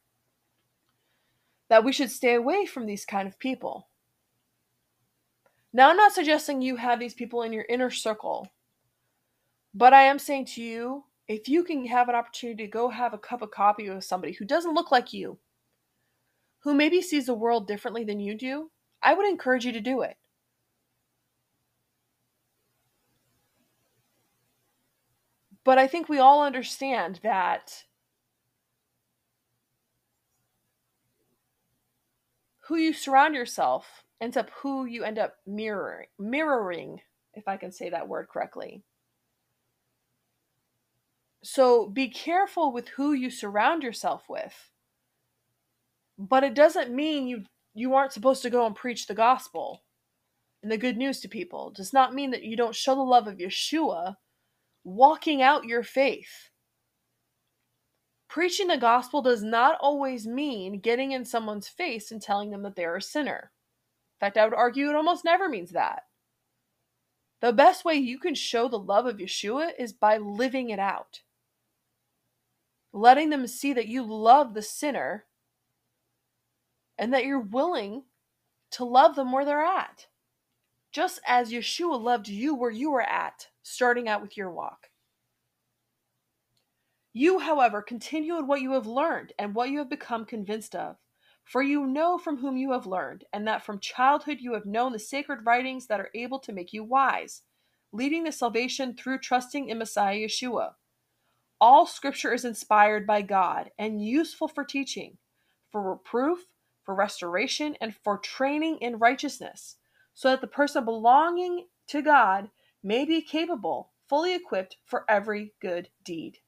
that 1.68 1.84
we 1.84 1.92
should 1.92 2.10
stay 2.10 2.34
away 2.34 2.66
from 2.66 2.86
these 2.86 3.04
kind 3.04 3.28
of 3.28 3.38
people. 3.38 3.88
Now, 5.72 5.90
I'm 5.90 5.96
not 5.96 6.12
suggesting 6.12 6.62
you 6.62 6.76
have 6.76 6.98
these 6.98 7.14
people 7.14 7.42
in 7.42 7.52
your 7.52 7.66
inner 7.68 7.90
circle, 7.90 8.48
but 9.74 9.92
I 9.92 10.02
am 10.02 10.18
saying 10.18 10.46
to 10.46 10.62
you 10.62 11.04
if 11.28 11.48
you 11.48 11.64
can 11.64 11.84
have 11.86 12.08
an 12.08 12.14
opportunity 12.14 12.64
to 12.64 12.70
go 12.70 12.88
have 12.88 13.12
a 13.12 13.18
cup 13.18 13.42
of 13.42 13.50
coffee 13.50 13.90
with 13.90 14.04
somebody 14.04 14.32
who 14.32 14.44
doesn't 14.44 14.74
look 14.74 14.90
like 14.90 15.12
you, 15.12 15.38
who 16.60 16.72
maybe 16.72 17.02
sees 17.02 17.26
the 17.26 17.34
world 17.34 17.66
differently 17.66 18.04
than 18.04 18.20
you 18.20 18.34
do, 18.34 18.70
I 19.02 19.12
would 19.12 19.28
encourage 19.28 19.66
you 19.66 19.72
to 19.72 19.80
do 19.80 20.02
it. 20.02 20.16
But 25.66 25.78
I 25.78 25.88
think 25.88 26.08
we 26.08 26.20
all 26.20 26.44
understand 26.44 27.18
that 27.24 27.82
who 32.68 32.76
you 32.76 32.92
surround 32.92 33.34
yourself 33.34 34.04
ends 34.20 34.36
up 34.36 34.48
who 34.62 34.84
you 34.84 35.02
end 35.02 35.18
up 35.18 35.38
mirroring, 35.44 36.06
mirroring, 36.20 37.00
if 37.34 37.48
I 37.48 37.56
can 37.56 37.72
say 37.72 37.90
that 37.90 38.06
word 38.06 38.28
correctly. 38.28 38.84
So 41.42 41.88
be 41.88 42.10
careful 42.10 42.70
with 42.70 42.90
who 42.90 43.12
you 43.12 43.28
surround 43.28 43.82
yourself 43.82 44.22
with. 44.28 44.70
But 46.16 46.44
it 46.44 46.54
doesn't 46.54 46.94
mean 46.94 47.26
you 47.26 47.42
you 47.74 47.94
aren't 47.94 48.12
supposed 48.12 48.42
to 48.42 48.50
go 48.50 48.66
and 48.66 48.76
preach 48.76 49.08
the 49.08 49.14
gospel 49.14 49.82
and 50.62 50.70
the 50.70 50.78
good 50.78 50.96
news 50.96 51.18
to 51.22 51.28
people. 51.28 51.70
It 51.70 51.74
does 51.74 51.92
not 51.92 52.14
mean 52.14 52.30
that 52.30 52.44
you 52.44 52.56
don't 52.56 52.74
show 52.74 52.94
the 52.94 53.00
love 53.00 53.26
of 53.26 53.38
Yeshua 53.38 54.14
walking 54.86 55.42
out 55.42 55.64
your 55.64 55.82
faith. 55.82 56.50
Preaching 58.28 58.68
the 58.68 58.78
gospel 58.78 59.20
does 59.20 59.42
not 59.42 59.76
always 59.80 60.28
mean 60.28 60.78
getting 60.78 61.10
in 61.10 61.24
someone's 61.24 61.66
face 61.66 62.12
and 62.12 62.22
telling 62.22 62.50
them 62.50 62.62
that 62.62 62.76
they're 62.76 62.96
a 62.96 63.02
sinner. 63.02 63.50
In 64.14 64.26
fact, 64.26 64.36
I 64.36 64.44
would 64.44 64.54
argue 64.54 64.88
it 64.88 64.94
almost 64.94 65.24
never 65.24 65.48
means 65.48 65.72
that. 65.72 66.02
The 67.40 67.52
best 67.52 67.84
way 67.84 67.96
you 67.96 68.20
can 68.20 68.36
show 68.36 68.68
the 68.68 68.78
love 68.78 69.06
of 69.06 69.16
Yeshua 69.16 69.70
is 69.76 69.92
by 69.92 70.18
living 70.18 70.70
it 70.70 70.78
out. 70.78 71.22
Letting 72.92 73.30
them 73.30 73.46
see 73.48 73.72
that 73.72 73.88
you 73.88 74.04
love 74.04 74.54
the 74.54 74.62
sinner 74.62 75.24
and 76.96 77.12
that 77.12 77.24
you're 77.26 77.40
willing 77.40 78.04
to 78.70 78.84
love 78.84 79.16
them 79.16 79.32
where 79.32 79.44
they're 79.44 79.64
at 79.64 80.06
just 80.96 81.20
as 81.26 81.52
Yeshua 81.52 82.00
loved 82.00 82.26
you 82.26 82.54
where 82.54 82.70
you 82.70 82.90
were 82.90 83.02
at, 83.02 83.48
starting 83.66 84.08
out 84.08 84.22
with 84.22 84.36
your 84.36 84.50
walk. 84.50 84.90
You, 87.12 87.40
however, 87.40 87.82
continue 87.82 88.38
in 88.38 88.46
what 88.46 88.60
you 88.60 88.72
have 88.72 88.86
learned 88.86 89.32
and 89.38 89.54
what 89.54 89.70
you 89.70 89.78
have 89.78 89.90
become 89.90 90.24
convinced 90.24 90.76
of. 90.76 90.96
For 91.44 91.62
you 91.62 91.86
know 91.86 92.18
from 92.18 92.38
whom 92.38 92.56
you 92.56 92.72
have 92.72 92.86
learned, 92.86 93.24
and 93.32 93.46
that 93.46 93.64
from 93.64 93.78
childhood 93.80 94.38
you 94.40 94.54
have 94.54 94.66
known 94.66 94.92
the 94.92 94.98
sacred 94.98 95.46
writings 95.46 95.86
that 95.86 96.00
are 96.00 96.10
able 96.14 96.38
to 96.40 96.52
make 96.52 96.72
you 96.72 96.84
wise, 96.84 97.42
leading 97.92 98.24
to 98.24 98.32
salvation 98.32 98.94
through 98.94 99.18
trusting 99.18 99.68
in 99.68 99.78
Messiah 99.78 100.16
Yeshua. 100.16 100.74
All 101.60 101.86
scripture 101.86 102.34
is 102.34 102.44
inspired 102.44 103.06
by 103.06 103.22
God 103.22 103.70
and 103.78 104.04
useful 104.04 104.48
for 104.48 104.64
teaching, 104.64 105.18
for 105.70 105.82
reproof, 105.82 106.40
for 106.84 106.94
restoration, 106.94 107.76
and 107.80 107.94
for 107.94 108.18
training 108.18 108.78
in 108.80 108.98
righteousness 108.98 109.76
so 110.14 110.30
that 110.30 110.40
the 110.40 110.46
person 110.46 110.84
belonging 110.84 111.66
to 111.88 112.02
God 112.02 112.50
may 112.86 113.04
be 113.04 113.20
capable, 113.20 113.90
fully 114.08 114.32
equipped 114.32 114.76
for 114.84 115.04
every 115.08 115.52
good 115.60 115.88
deed. 116.04 116.38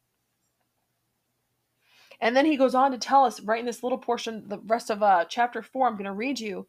And 2.21 2.37
then 2.37 2.47
he 2.47 2.57
goes 2.57 2.77
on 2.77 2.93
to 2.93 2.99
tell 2.99 3.25
us 3.25 3.41
right 3.41 3.59
in 3.59 3.67
this 3.67 3.83
little 3.83 3.99
portion, 3.99 4.49
the 4.49 4.59
rest 4.59 4.89
of 4.89 5.03
uh, 5.03 5.25
chapter 5.29 5.63
4, 5.63 5.89
I'm 5.89 5.95
going 5.95 6.05
to 6.05 6.13
read 6.13 6.39
you 6.39 6.69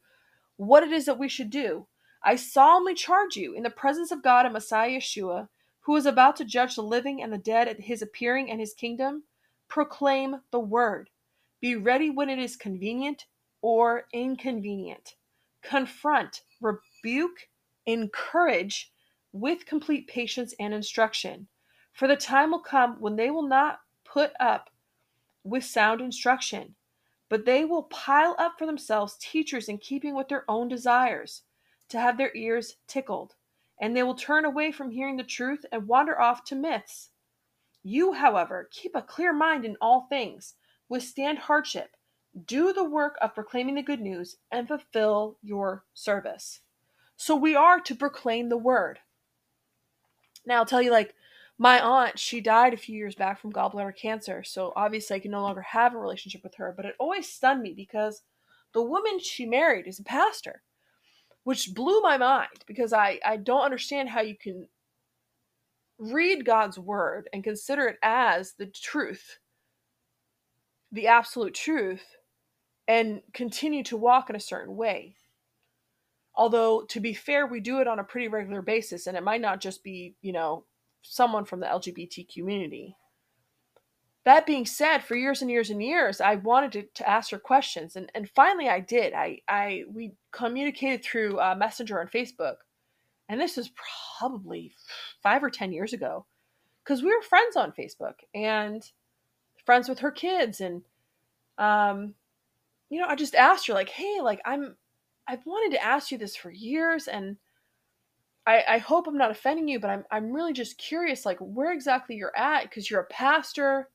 what 0.57 0.83
it 0.83 0.91
is 0.91 1.05
that 1.05 1.19
we 1.19 1.29
should 1.29 1.51
do. 1.51 1.85
I 2.23 2.35
solemnly 2.35 2.95
charge 2.95 3.35
you 3.35 3.53
in 3.53 3.63
the 3.63 3.69
presence 3.69 4.11
of 4.11 4.23
God 4.23 4.45
and 4.45 4.53
Messiah 4.53 4.97
Yeshua, 4.97 5.49
who 5.81 5.95
is 5.95 6.05
about 6.05 6.35
to 6.37 6.45
judge 6.45 6.75
the 6.75 6.81
living 6.81 7.21
and 7.21 7.31
the 7.31 7.37
dead 7.37 7.67
at 7.67 7.81
his 7.81 8.01
appearing 8.01 8.49
and 8.49 8.59
his 8.59 8.73
kingdom, 8.73 9.23
proclaim 9.67 10.41
the 10.51 10.59
word. 10.59 11.11
Be 11.61 11.75
ready 11.75 12.09
when 12.09 12.29
it 12.29 12.39
is 12.39 12.55
convenient 12.55 13.25
or 13.61 14.05
inconvenient. 14.13 15.15
Confront, 15.61 16.41
rebuke, 16.59 17.49
encourage 17.85 18.91
with 19.31 19.65
complete 19.65 20.07
patience 20.07 20.53
and 20.59 20.73
instruction. 20.73 21.47
For 21.93 22.07
the 22.07 22.15
time 22.15 22.51
will 22.51 22.59
come 22.59 22.97
when 22.99 23.15
they 23.15 23.29
will 23.29 23.47
not 23.47 23.79
put 24.05 24.31
up 24.39 24.69
with 25.43 25.63
sound 25.63 26.01
instruction, 26.01 26.75
but 27.29 27.45
they 27.45 27.65
will 27.65 27.83
pile 27.83 28.35
up 28.39 28.53
for 28.57 28.65
themselves 28.65 29.17
teachers 29.19 29.69
in 29.69 29.77
keeping 29.77 30.15
with 30.15 30.27
their 30.27 30.49
own 30.49 30.67
desires, 30.67 31.43
to 31.89 31.99
have 31.99 32.17
their 32.17 32.35
ears 32.35 32.75
tickled, 32.87 33.35
and 33.79 33.95
they 33.95 34.03
will 34.03 34.15
turn 34.15 34.45
away 34.45 34.71
from 34.71 34.91
hearing 34.91 35.17
the 35.17 35.23
truth 35.23 35.65
and 35.71 35.87
wander 35.87 36.19
off 36.19 36.43
to 36.45 36.55
myths. 36.55 37.09
You, 37.83 38.13
however, 38.13 38.67
keep 38.71 38.95
a 38.95 39.01
clear 39.01 39.31
mind 39.31 39.65
in 39.65 39.77
all 39.79 40.07
things, 40.09 40.55
withstand 40.89 41.39
hardship, 41.39 41.95
do 42.45 42.73
the 42.73 42.83
work 42.83 43.15
of 43.21 43.33
proclaiming 43.33 43.75
the 43.75 43.81
good 43.81 44.01
news, 44.01 44.37
and 44.51 44.67
fulfill 44.67 45.37
your 45.41 45.85
service. 45.93 46.61
So 47.15 47.35
we 47.35 47.55
are 47.55 47.79
to 47.81 47.95
proclaim 47.95 48.49
the 48.49 48.57
word. 48.57 48.99
Now, 50.49 50.57
I'll 50.57 50.65
tell 50.65 50.81
you, 50.81 50.91
like, 50.91 51.15
my 51.59 51.79
aunt, 51.79 52.17
she 52.17 52.41
died 52.41 52.73
a 52.73 52.77
few 52.77 52.97
years 52.97 53.15
back 53.15 53.39
from 53.39 53.53
gallbladder 53.53 53.95
cancer, 53.95 54.43
so 54.43 54.73
obviously 54.75 55.15
I 55.15 55.19
can 55.19 55.31
no 55.31 55.41
longer 55.41 55.61
have 55.61 55.93
a 55.93 55.99
relationship 55.99 56.43
with 56.43 56.55
her, 56.55 56.73
but 56.75 56.85
it 56.85 56.95
always 56.99 57.29
stunned 57.31 57.61
me 57.61 57.73
because 57.73 58.23
the 58.73 58.81
woman 58.81 59.19
she 59.19 59.45
married 59.45 59.87
is 59.87 59.99
a 59.99 60.03
pastor, 60.03 60.63
which 61.43 61.73
blew 61.75 62.01
my 62.01 62.17
mind 62.17 62.49
because 62.65 62.93
I, 62.93 63.19
I 63.23 63.37
don't 63.37 63.63
understand 63.63 64.09
how 64.09 64.21
you 64.21 64.35
can 64.35 64.67
read 65.99 66.45
God's 66.45 66.79
word 66.79 67.29
and 67.31 67.43
consider 67.43 67.87
it 67.87 67.99
as 68.01 68.53
the 68.53 68.65
truth, 68.65 69.37
the 70.91 71.07
absolute 71.07 71.53
truth, 71.53 72.15
and 72.87 73.21
continue 73.33 73.83
to 73.83 73.97
walk 73.97 74.31
in 74.31 74.35
a 74.35 74.39
certain 74.39 74.75
way. 74.75 75.15
Although, 76.39 76.83
to 76.83 77.01
be 77.01 77.13
fair, 77.13 77.45
we 77.45 77.59
do 77.59 77.81
it 77.81 77.87
on 77.87 77.99
a 77.99 78.03
pretty 78.05 78.29
regular 78.29 78.61
basis, 78.61 79.07
and 79.07 79.17
it 79.17 79.23
might 79.23 79.41
not 79.41 79.59
just 79.59 79.83
be, 79.83 80.15
you 80.21 80.31
know, 80.31 80.63
someone 81.01 81.43
from 81.43 81.59
the 81.59 81.65
LGBT 81.65 82.33
community. 82.33 82.95
That 84.23 84.45
being 84.45 84.65
said, 84.65 84.99
for 84.99 85.17
years 85.17 85.41
and 85.41 85.51
years 85.51 85.69
and 85.69 85.83
years, 85.83 86.21
I 86.21 86.35
wanted 86.35 86.71
to, 86.71 86.83
to 87.03 87.09
ask 87.09 87.31
her 87.31 87.39
questions, 87.39 87.97
and, 87.97 88.09
and 88.15 88.29
finally 88.29 88.69
I 88.69 88.79
did. 88.79 89.13
I, 89.13 89.41
I 89.49 89.83
we 89.93 90.13
communicated 90.31 91.03
through 91.03 91.41
uh, 91.41 91.55
Messenger 91.55 91.99
and 91.99 92.09
Facebook, 92.09 92.55
and 93.27 93.41
this 93.41 93.57
was 93.57 93.71
probably 94.17 94.71
five 95.21 95.43
or 95.43 95.49
ten 95.49 95.73
years 95.73 95.91
ago, 95.91 96.25
because 96.85 97.03
we 97.03 97.13
were 97.13 97.21
friends 97.21 97.57
on 97.57 97.73
Facebook 97.77 98.15
and 98.33 98.81
friends 99.65 99.89
with 99.89 99.99
her 99.99 100.11
kids, 100.11 100.61
and 100.61 100.83
um, 101.57 102.13
you 102.89 103.01
know, 103.01 103.07
I 103.07 103.15
just 103.15 103.35
asked 103.35 103.67
her 103.67 103.73
like, 103.73 103.89
hey, 103.89 104.21
like 104.21 104.39
I'm, 104.45 104.77
I've 105.29 105.45
wanted 105.45 105.77
to 105.77 105.83
ask 105.83 106.11
you 106.11 106.17
this 106.17 106.35
for 106.35 106.51
years, 106.51 107.07
and 107.07 107.37
I, 108.47 108.63
I 108.67 108.77
hope 108.79 109.07
I'm 109.07 109.17
not 109.17 109.31
offending 109.31 109.67
you, 109.67 109.79
but 109.79 109.89
I'm 109.89 110.03
I'm 110.11 110.33
really 110.33 110.53
just 110.53 110.77
curious, 110.77 111.25
like 111.25 111.37
where 111.39 111.71
exactly 111.71 112.15
you're 112.15 112.35
at, 112.35 112.63
because 112.63 112.89
you're 112.89 113.01
a 113.01 113.05
pastor 113.05 113.87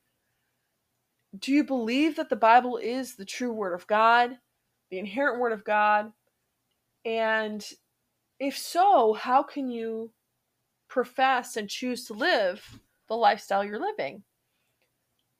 do 1.39 1.51
you 1.51 1.63
believe 1.63 2.15
that 2.15 2.29
the 2.29 2.35
Bible 2.35 2.77
is 2.77 3.15
the 3.15 3.25
true 3.25 3.51
Word 3.51 3.73
of 3.73 3.87
God, 3.87 4.37
the 4.89 4.99
inherent 4.99 5.39
Word 5.39 5.51
of 5.51 5.63
God? 5.63 6.11
And 7.03 7.65
if 8.39 8.57
so, 8.57 9.13
how 9.13 9.43
can 9.43 9.69
you 9.69 10.11
profess 10.87 11.57
and 11.57 11.69
choose 11.69 12.05
to 12.05 12.13
live 12.13 12.79
the 13.07 13.15
lifestyle 13.15 13.63
you're 13.63 13.79
living? 13.79 14.23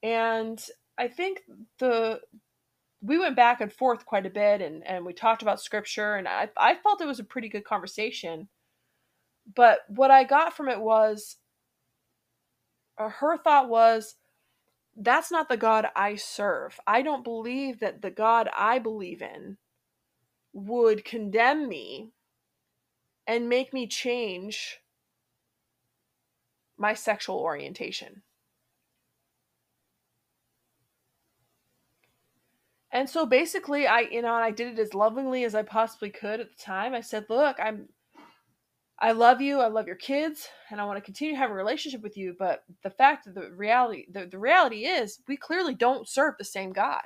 And 0.02 0.62
I 0.98 1.08
think 1.08 1.42
the 1.78 2.20
we 3.06 3.18
went 3.18 3.36
back 3.36 3.60
and 3.60 3.72
forth 3.72 4.04
quite 4.04 4.26
a 4.26 4.30
bit 4.30 4.60
and, 4.60 4.84
and 4.86 5.04
we 5.04 5.12
talked 5.12 5.42
about 5.42 5.60
scripture 5.60 6.16
and 6.16 6.26
I, 6.26 6.48
I 6.56 6.74
felt 6.74 7.00
it 7.00 7.06
was 7.06 7.20
a 7.20 7.24
pretty 7.24 7.48
good 7.48 7.64
conversation. 7.64 8.48
But 9.54 9.80
what 9.88 10.10
I 10.10 10.24
got 10.24 10.56
from 10.56 10.68
it 10.68 10.80
was 10.80 11.36
uh, 12.98 13.08
her 13.08 13.36
thought 13.36 13.68
was 13.68 14.16
that's 14.96 15.30
not 15.30 15.48
the 15.48 15.56
God 15.56 15.86
I 15.94 16.16
serve. 16.16 16.80
I 16.86 17.02
don't 17.02 17.22
believe 17.22 17.80
that 17.80 18.02
the 18.02 18.10
God 18.10 18.48
I 18.56 18.78
believe 18.78 19.22
in 19.22 19.58
would 20.52 21.04
condemn 21.04 21.68
me 21.68 22.12
and 23.26 23.48
make 23.48 23.72
me 23.72 23.86
change 23.86 24.80
my 26.78 26.94
sexual 26.94 27.38
orientation. 27.38 28.22
And 32.96 33.10
so 33.10 33.26
basically 33.26 33.86
I 33.86 34.00
you 34.00 34.22
know, 34.22 34.32
I 34.32 34.50
did 34.50 34.68
it 34.68 34.78
as 34.78 34.94
lovingly 34.94 35.44
as 35.44 35.54
I 35.54 35.62
possibly 35.62 36.08
could 36.08 36.40
at 36.40 36.48
the 36.48 36.62
time. 36.62 36.94
I 36.94 37.02
said, 37.02 37.26
"Look, 37.28 37.56
I'm 37.60 37.90
I 38.98 39.12
love 39.12 39.42
you, 39.42 39.60
I 39.60 39.66
love 39.66 39.86
your 39.86 39.96
kids, 39.96 40.48
and 40.70 40.80
I 40.80 40.86
want 40.86 40.96
to 40.96 41.04
continue 41.04 41.34
to 41.34 41.38
have 41.38 41.50
a 41.50 41.54
relationship 41.54 42.00
with 42.02 42.16
you, 42.16 42.34
but 42.38 42.64
the 42.82 42.88
fact 42.88 43.26
of 43.26 43.34
the 43.34 43.50
reality 43.52 44.06
the, 44.10 44.24
the 44.24 44.38
reality 44.38 44.86
is 44.86 45.20
we 45.28 45.36
clearly 45.36 45.74
don't 45.74 46.08
serve 46.08 46.36
the 46.38 46.44
same 46.44 46.72
God. 46.72 47.02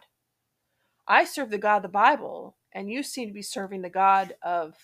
I 1.08 1.24
serve 1.24 1.50
the 1.50 1.58
God 1.58 1.78
of 1.78 1.82
the 1.82 1.88
Bible, 1.88 2.56
and 2.72 2.88
you 2.88 3.02
seem 3.02 3.26
to 3.26 3.34
be 3.34 3.42
serving 3.42 3.82
the 3.82 3.90
God 3.90 4.34
of 4.42 4.76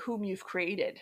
whom 0.00 0.24
you've 0.24 0.44
created. 0.44 1.00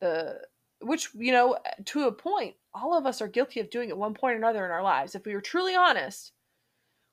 The 0.00 0.40
which, 0.80 1.10
you 1.14 1.30
know, 1.30 1.58
to 1.84 2.08
a 2.08 2.12
point, 2.12 2.56
all 2.74 2.98
of 2.98 3.06
us 3.06 3.22
are 3.22 3.28
guilty 3.28 3.60
of 3.60 3.70
doing 3.70 3.90
at 3.90 3.96
one 3.96 4.14
point 4.14 4.34
or 4.34 4.38
another 4.38 4.64
in 4.64 4.72
our 4.72 4.82
lives. 4.82 5.14
If 5.14 5.24
we 5.24 5.34
were 5.34 5.40
truly 5.40 5.76
honest, 5.76 6.32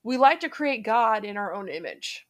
we 0.03 0.17
like 0.17 0.39
to 0.41 0.49
create 0.49 0.83
God 0.83 1.25
in 1.25 1.37
our 1.37 1.53
own 1.53 1.67
image 1.67 2.27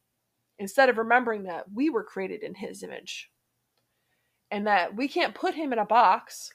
instead 0.58 0.88
of 0.88 0.98
remembering 0.98 1.44
that 1.44 1.72
we 1.72 1.88
were 1.88 2.04
created 2.04 2.42
in 2.42 2.54
his 2.54 2.82
image 2.82 3.30
and 4.50 4.66
that 4.66 4.96
we 4.96 5.08
can't 5.08 5.34
put 5.34 5.54
him 5.54 5.72
in 5.72 5.78
a 5.78 5.86
box, 5.86 6.52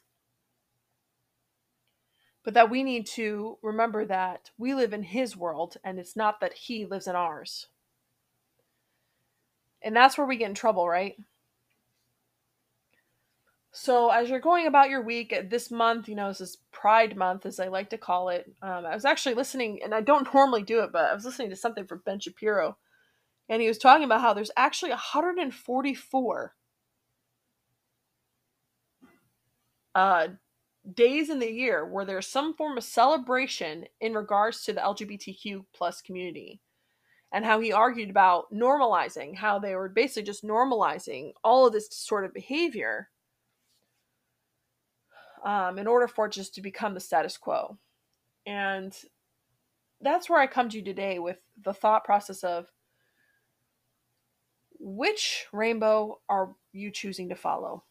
but 2.44 2.54
that 2.54 2.70
we 2.70 2.84
need 2.84 3.08
to 3.08 3.58
remember 3.64 4.06
that 4.06 4.52
we 4.58 4.76
live 4.76 4.94
in 4.94 5.04
his 5.04 5.36
world 5.36 5.78
and 5.84 5.98
it's 5.98 6.16
not 6.16 6.40
that 6.42 6.54
he 6.54 6.86
lives 6.86 7.08
in 7.08 7.16
ours. 7.16 7.68
And 9.82 9.96
that's 9.96 10.18
where 10.18 10.28
we 10.28 10.38
get 10.38 10.50
in 10.50 10.56
trouble, 10.56 10.88
right? 10.88 11.16
So, 13.78 14.10
as 14.10 14.30
you're 14.30 14.40
going 14.40 14.68
about 14.68 14.90
your 14.90 15.02
week 15.02 15.36
this 15.50 15.70
month, 15.70 16.08
you 16.08 16.16
know, 16.16 16.30
this 16.30 16.40
is 16.40 16.60
Pride 16.72 17.18
Month, 17.18 17.46
as 17.46 17.60
I 17.60 17.68
like 17.68 17.90
to 17.90 17.98
call 17.98 18.30
it. 18.30 18.50
Um, 18.62 18.86
I 18.86 18.96
was 18.96 19.04
actually 19.04 19.36
listening, 19.36 19.82
and 19.84 19.94
I 19.94 20.00
don't 20.00 20.34
normally 20.34 20.64
do 20.64 20.80
it, 20.80 20.92
but 20.94 21.12
I 21.12 21.14
was 21.14 21.26
listening 21.26 21.50
to 21.50 21.58
something 21.58 21.86
from 21.86 22.02
Ben 22.06 22.20
Shapiro 22.20 22.78
and 23.50 23.62
he 23.62 23.68
was 23.68 23.78
talking 23.78 24.04
about 24.04 24.22
how 24.22 24.34
there's 24.34 24.52
actually 24.58 24.92
144 24.92 26.54
uh, 29.94 30.28
days 30.94 31.30
in 31.30 31.40
the 31.40 31.52
year 31.52 31.86
where 31.86 32.06
there's 32.06 32.28
some 32.28 32.54
form 32.54 32.78
of 32.78 32.84
celebration 32.84 33.86
in 34.02 34.14
regards 34.14 34.64
to 34.64 34.74
the 34.74 34.82
LGBTQ 34.82 35.66
plus 35.74 36.02
community 36.02 36.60
and 37.32 37.46
how 37.46 37.60
he 37.60 37.72
argued 37.72 38.10
about 38.10 38.52
normalizing 38.54 39.36
how 39.36 39.60
they 39.60 39.76
were 39.76 39.90
basically 39.90 40.24
just 40.24 40.44
normalizing 40.44 41.34
all 41.44 41.68
of 41.68 41.74
this 41.74 41.88
sort 41.92 42.26
of 42.26 42.34
behavior 42.34 43.10
um, 45.46 45.80
in 45.80 45.88
order 45.88 46.08
for 46.08 46.26
it 46.26 46.34
just 46.34 46.54
to 46.56 46.62
become 46.62 46.94
the 46.94 47.00
status 47.00 47.38
quo 47.38 47.78
and 48.46 48.94
that's 50.02 50.30
where 50.30 50.40
i 50.40 50.48
come 50.48 50.68
to 50.68 50.78
you 50.78 50.84
today 50.84 51.20
with 51.20 51.38
the 51.64 51.74
thought 51.74 52.04
process 52.04 52.44
of 52.44 52.68
which 54.80 55.48
rainbow 55.52 56.20
are 56.30 56.56
you 56.72 56.92
choosing 56.92 57.30
to 57.30 57.36
follow? 57.36 57.84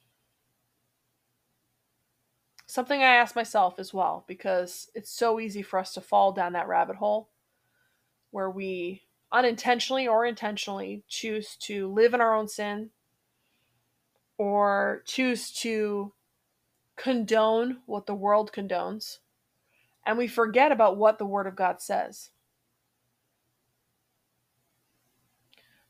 Something 2.66 3.02
I 3.02 3.16
ask 3.16 3.36
myself 3.36 3.78
as 3.78 3.92
well, 3.92 4.24
because 4.26 4.90
it's 4.94 5.10
so 5.10 5.38
easy 5.38 5.62
for 5.62 5.78
us 5.78 5.92
to 5.94 6.00
fall 6.00 6.32
down 6.32 6.52
that 6.54 6.68
rabbit 6.68 6.96
hole 6.96 7.30
where 8.30 8.50
we 8.50 9.02
unintentionally 9.32 10.06
or 10.06 10.24
intentionally 10.24 11.04
choose 11.08 11.56
to 11.56 11.88
live 11.92 12.14
in 12.14 12.20
our 12.20 12.34
own 12.34 12.48
sin 12.48 12.90
or 14.38 15.02
choose 15.04 15.52
to 15.52 16.12
condone 16.96 17.78
what 17.86 18.06
the 18.06 18.14
world 18.14 18.52
condones 18.52 19.18
and 20.06 20.18
we 20.18 20.26
forget 20.26 20.72
about 20.72 20.96
what 20.96 21.18
the 21.18 21.26
Word 21.26 21.46
of 21.46 21.56
God 21.56 21.80
says. 21.80 22.30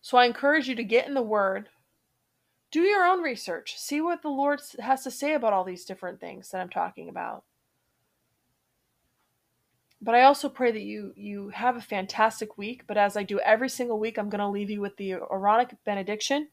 So 0.01 0.19
I 0.19 0.27
encourage 0.27 0.69
you 0.69 0.75
to 0.77 0.85
get 0.85 1.07
in 1.07 1.15
the 1.15 1.23
Word, 1.23 1.69
do 2.71 2.81
your 2.81 3.05
own 3.05 3.23
research, 3.23 3.79
see 3.79 4.01
what 4.01 4.23
the 4.23 4.29
Lord 4.29 4.61
has 4.79 5.03
to 5.05 5.11
say 5.11 5.35
about 5.35 5.53
all 5.53 5.65
these 5.65 5.85
different 5.85 6.21
things 6.21 6.51
that 6.51 6.61
I'm 6.61 6.69
talking 6.69 7.09
about. 7.09 7.45
But 10.01 10.15
I 10.15 10.25
also 10.25 10.51
pray 10.51 10.71
that 10.71 10.83
you 10.83 11.15
you 11.17 11.49
have 11.49 11.77
a 11.77 11.81
fantastic 11.81 12.59
week. 12.59 12.83
But 12.87 12.99
as 12.99 13.17
I 13.17 13.23
do 13.23 13.41
every 13.41 13.71
single 13.71 13.99
week, 13.99 14.19
I'm 14.19 14.29
going 14.29 14.41
to 14.41 14.49
leave 14.49 14.69
you 14.69 14.83
with 14.83 14.97
the 14.99 15.13
Aaronic 15.13 15.75
benediction, 15.85 16.49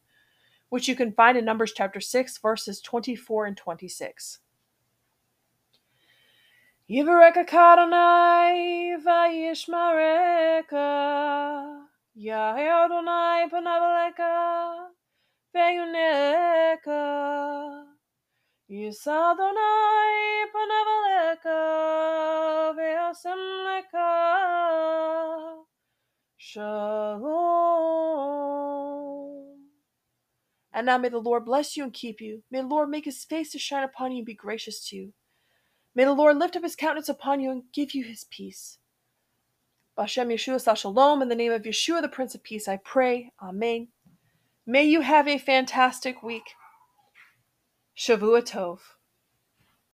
which 0.71 0.87
you 0.87 0.95
can 0.95 1.11
find 1.11 1.37
in 1.37 1.43
Numbers 1.43 1.73
chapter 1.75 1.99
6, 1.99 2.37
verses 2.37 2.79
24 2.81 3.45
and 3.45 3.57
26. 3.57 4.39
Yivareka 6.89 7.45
Kadonai 7.47 8.95
Vayishmareka 9.03 10.87
panavaleka 13.51 14.87
veyuneka 15.53 17.01
Yisadonai 18.71 20.45
panavaleka 20.55 21.59
veyasemleka 22.77 24.07
Shalom. 26.37 27.21
And 30.73 30.85
now 30.85 30.97
may 30.97 31.09
the 31.09 31.17
Lord 31.17 31.45
bless 31.45 31.75
you 31.75 31.83
and 31.83 31.93
keep 31.93 32.21
you. 32.21 32.43
May 32.49 32.61
the 32.61 32.67
Lord 32.67 32.89
make 32.89 33.05
his 33.05 33.25
face 33.25 33.51
to 33.51 33.59
shine 33.59 33.83
upon 33.83 34.11
you 34.11 34.19
and 34.19 34.25
be 34.25 34.33
gracious 34.33 34.87
to 34.89 34.95
you. 34.95 35.13
May 35.93 36.05
the 36.05 36.13
Lord 36.13 36.37
lift 36.37 36.55
up 36.55 36.63
his 36.63 36.75
countenance 36.75 37.09
upon 37.09 37.41
you 37.41 37.51
and 37.51 37.63
give 37.73 37.93
you 37.93 38.03
his 38.05 38.25
peace. 38.29 38.77
Bashem 39.97 40.33
Yeshua 40.33 40.77
Shalom, 40.77 41.21
in 41.21 41.27
the 41.27 41.35
name 41.35 41.51
of 41.51 41.63
Yeshua, 41.63 42.01
the 42.01 42.07
Prince 42.07 42.33
of 42.33 42.43
Peace, 42.43 42.67
I 42.67 42.77
pray. 42.77 43.31
Amen. 43.41 43.89
May 44.65 44.85
you 44.85 45.01
have 45.01 45.27
a 45.27 45.37
fantastic 45.37 46.23
week. 46.23 46.55
Shavua 47.97 48.41
Tov. 48.41 48.79